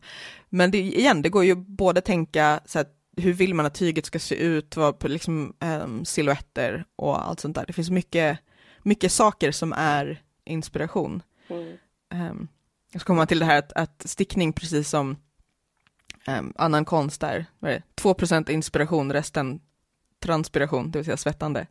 [0.49, 2.86] men det, igen, det går ju både tänka så här,
[3.16, 7.55] hur vill man att tyget ska se ut, vad liksom um, silhuetter och allt sånt
[7.55, 7.64] där.
[7.66, 8.38] Det finns mycket,
[8.82, 11.22] mycket saker som är inspiration.
[11.49, 11.76] Mm.
[12.30, 12.49] Um,
[12.93, 15.16] så kommer man till det här att, att stickning, precis som
[16.26, 19.61] um, annan konst är, vad är det, 2% inspiration, resten
[20.20, 21.66] transpiration, det vill säga svettande.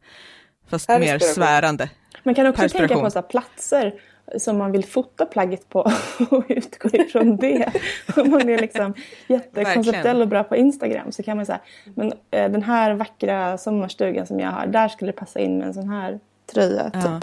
[0.71, 1.89] Fast mer svärande.
[2.23, 3.93] Man kan också tänka på så här platser
[4.37, 5.79] som man vill fota plagget på
[6.29, 7.71] och utgå ifrån det.
[8.15, 8.93] Om man är liksom
[9.27, 11.59] jättekonceptuell och bra på Instagram så kan man säga
[11.95, 15.67] men eh, den här vackra sommarstugan som jag har, där skulle det passa in med
[15.67, 16.19] en sån här
[16.53, 16.83] tröja.
[16.83, 17.03] Typ.
[17.03, 17.21] Ja.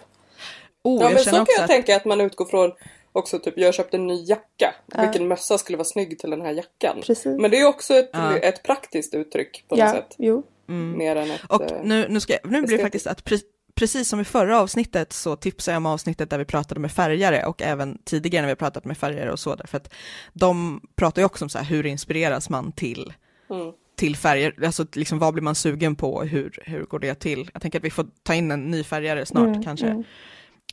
[0.83, 2.73] Oh, Ja men så kan också jag att, tänka att man utgår från
[3.13, 4.75] också typ jag köpte en ny jacka.
[4.95, 5.01] Ja.
[5.03, 6.97] Vilken mössa skulle vara snygg till den här jackan?
[7.07, 7.41] Precis.
[7.41, 8.37] Men det är också ett, Ja.
[8.37, 10.15] Ett praktiskt uttryck på något Ja, sätt.
[10.19, 10.43] jo.
[10.73, 11.41] Mer än ett...
[11.49, 13.39] och eh, nu, nu, ska, nu blir det faktiskt att pre,
[13.75, 17.45] precis som i förra avsnittet så tipsar jag om avsnittet där vi pratade med färgare
[17.45, 19.95] och även tidigare när vi har pratat med färgare och så, därför att
[20.33, 23.13] de pratar ju också om så här, hur inspireras man till,
[23.51, 23.73] Mm.
[23.97, 27.51] till färger, alltså liksom vad blir man sugen på, hur, hur går det till?
[27.53, 29.87] Jag tänker att vi får ta in en ny färgare snart Mm, kanske.
[29.87, 30.05] mm.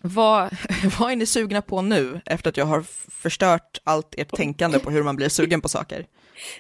[0.02, 0.50] Vad,
[1.00, 2.82] vad är ni sugna på nu, efter att jag har
[3.22, 6.06] förstört allt ert tänkande på hur man blir sugen på saker?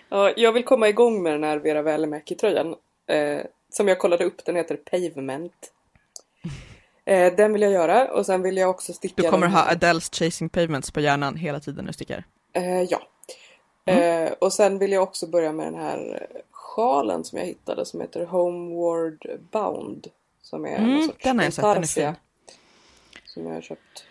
[0.10, 2.76] Ja, jag vill komma igång med den här Vera Välimäki-tröjan.
[3.08, 5.72] Eh, som jag kollade upp, den heter Pavement.
[7.06, 9.72] Eh, den vill jag göra och sen vill jag också sticka Du kommer den ha
[9.72, 12.24] Adele's Chasing Pavements på hjärnan hela tiden du stickar.
[12.54, 13.02] Eh, ja.
[13.86, 14.28] Mm.
[14.28, 18.02] Eh, och sen vill jag också börja med den här sjalen som jag hittade som
[18.02, 20.08] heter Homeward Bound.
[20.42, 22.14] Som är Mm, någon sorts den har jag sett, den är fin.
[23.26, 24.06] Som jag har köpt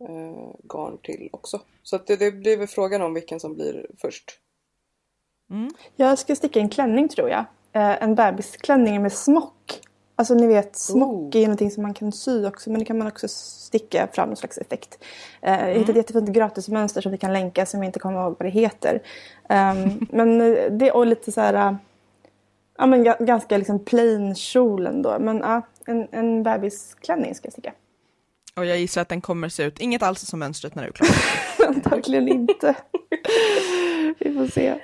[0.00, 1.60] eh, garn till också.
[1.82, 4.38] Så att det, det blir väl frågan om vilken som blir först.
[5.50, 5.70] Mm.
[5.96, 7.44] Jag ska sticka en klänning tror jag.
[7.72, 9.80] Eh, en bebisklänning med smock.
[10.16, 11.40] Alltså ni vet, smock Oh.
[11.40, 14.36] är någonting som man kan sy också men det kan man också sticka fram någon
[14.36, 14.98] slags effekt.
[15.42, 18.36] Eh, Jag hittade ett jättefint gratismönster som vi kan länka som jag inte kommer ihåg
[18.38, 19.02] vad det heter.
[19.48, 21.74] Ehm, men eh, det och lite så här, eh,
[22.78, 25.16] ja men ga- ganska liksom plain kjol ändå.
[25.20, 27.72] Men ja, en, en bebisklänning ska jag sticka.
[28.56, 30.92] Och jag gissar att den kommer se ut, inget alls som mönstret när du är
[30.92, 31.08] klar.
[31.68, 32.74] Antagligen inte.
[34.18, 34.74] vi får se.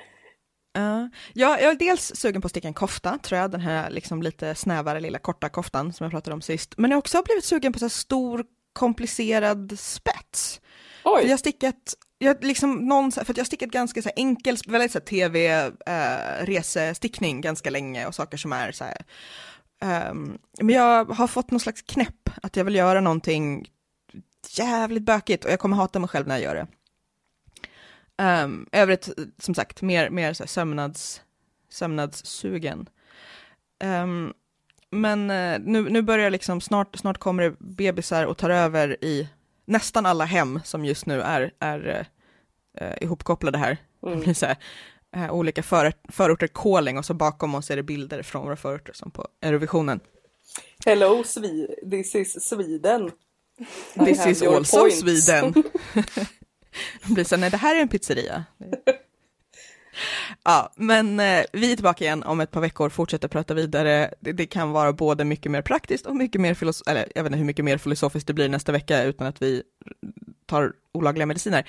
[1.33, 4.21] Ja, jag är dels sugen på att sticka en kofta, tror jag, den här liksom
[4.21, 6.73] lite snävare lilla korta koftan som jag pratade om sist.
[6.77, 10.61] Men jag har också blivit sugen på så stor komplicerad spets.
[11.03, 11.29] För jag Oj!
[11.29, 15.05] har stickat, jag liksom någon, för jag har stickat ganska så enkel, väldigt så här
[15.05, 19.05] tv, eh, resestickning ganska länge och saker som är så här.
[19.81, 23.67] ehm, men jag har fått någon slags knäpp att jag vill göra någonting
[24.49, 26.67] jävligt bökigt och jag kommer hata mig själv när jag gör det.
[28.21, 29.09] Um, övrigt,
[29.39, 31.21] som sagt, mer, mer så här sömnads,
[31.69, 32.89] sömnadssugen.
[33.79, 34.33] Ehm,
[34.91, 39.29] men eh, nu, nu börjar liksom, snart, snart kommer det bebisar och tar över i
[39.65, 42.07] nästan alla hem som just nu är, är
[42.77, 43.77] eh, ihopkopplade här.
[44.01, 44.19] Det Mm.
[44.19, 44.57] blir så här,
[45.15, 48.93] eh, olika för, förorter calling och så bakom oss är det bilder från våra förorter
[48.93, 49.99] som på Eurovisionen.
[50.85, 53.11] Hello Swe this is Sweden.
[53.93, 54.99] I This is also points.
[54.99, 55.53] Sweden.
[57.07, 58.45] De blir så här, nej det här är en pizzeria.
[60.43, 64.13] Ja, men eh, vi är tillbaka igen om ett par veckor, fortsätter prata vidare.
[64.19, 67.29] Det, det kan vara både mycket mer praktiskt och mycket mer filosofiskt, eller jag vet
[67.29, 69.63] inte hur mycket mer filosofiskt det blir nästa vecka utan att vi
[70.45, 71.67] tar olagliga mediciner.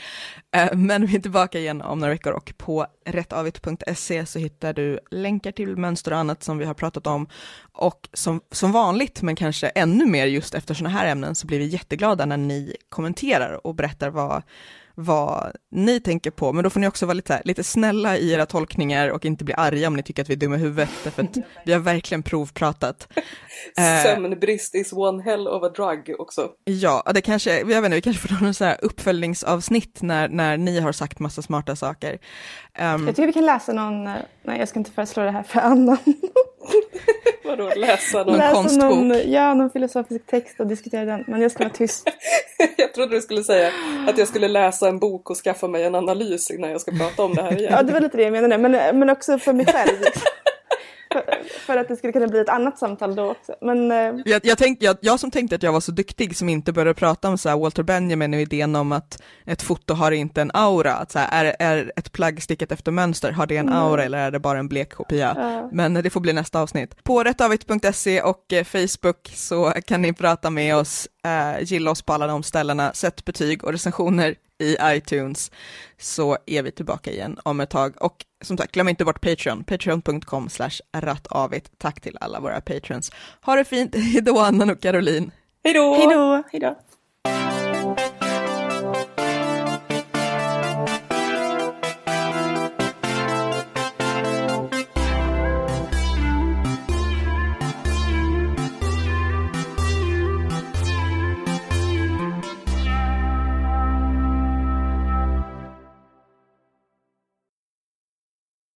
[0.56, 5.00] Eh, men vi är tillbaka igen om några veckor och på rättavit.se så hittar du
[5.10, 7.28] länkar till mönster och annat som vi har pratat om.
[7.72, 11.58] Och som, som vanligt, men kanske ännu mer just efter sådana här ämnen, så blir
[11.58, 14.42] vi jätteglada när ni kommenterar och berättar vad,
[15.00, 18.46] vad ni tänker på, men då får ni också vara lite, lite snälla i era
[18.46, 21.22] tolkningar och inte bli arga om ni tycker att vi är dumma i huvudet, därför
[21.22, 23.08] att vi har verkligen provpratat.
[23.78, 26.48] Eh, Sömnbrist is one hell of a drug också.
[26.64, 30.56] Ja, det kanske, jag vet inte, vi kanske får någon så här uppföljningsavsnitt när, när
[30.56, 32.18] ni har sagt massa smarta saker.
[32.74, 35.60] Ehm, Jag tycker vi kan läsa någon, nej jag ska inte föreslå det här för
[35.60, 35.96] Anna.
[37.44, 38.24] Vadå läsa?
[38.24, 38.82] Någon läsa konstbok.
[38.90, 41.24] någon, ja, någon filosofisk text och diskutera den.
[41.26, 42.10] Men jag ska vara tyst.
[42.76, 43.72] Jag trodde du skulle säga
[44.08, 47.22] att jag skulle läsa en bok och skaffa mig en analys innan jag ska prata
[47.22, 47.72] om det här igen.
[47.72, 48.58] Ja, det var lite det jag menade.
[48.58, 49.96] Men, men också för mig själv.
[51.12, 51.24] För,
[51.66, 53.54] för att det skulle kunna bli ett annat samtal då också.
[53.60, 56.48] Men eh, Jag, jag, tänk, jag, jag som tänkte att jag var så duktig som
[56.48, 60.12] inte började prata om så här Walter Benjamin och idén om att ett foto har
[60.12, 63.56] inte en aura, att så här, är, är ett plagg stickat efter mönster, har det
[63.56, 65.34] en aura eller är det bara en blek kopia?
[65.36, 65.68] Ja.
[65.72, 67.04] Men det får bli nästa avsnitt.
[67.04, 72.12] På rättavit.se och eh, Facebook så kan ni prata med oss, eh, gilla oss på
[72.12, 75.50] alla de ställena, sätt betyg och recensioner i iTunes
[75.98, 78.02] så är vi tillbaka igen om ett tag.
[78.02, 81.70] Och som sagt, glöm inte bort Patreon, patreon.com slash rattavit.
[81.78, 83.12] Tack till alla våra patrons.
[83.42, 85.30] Ha det fint, hejdå Anna och Caroline.
[85.64, 85.94] Hej då!
[85.94, 86.42] hej då!
[86.52, 86.78] Hej då!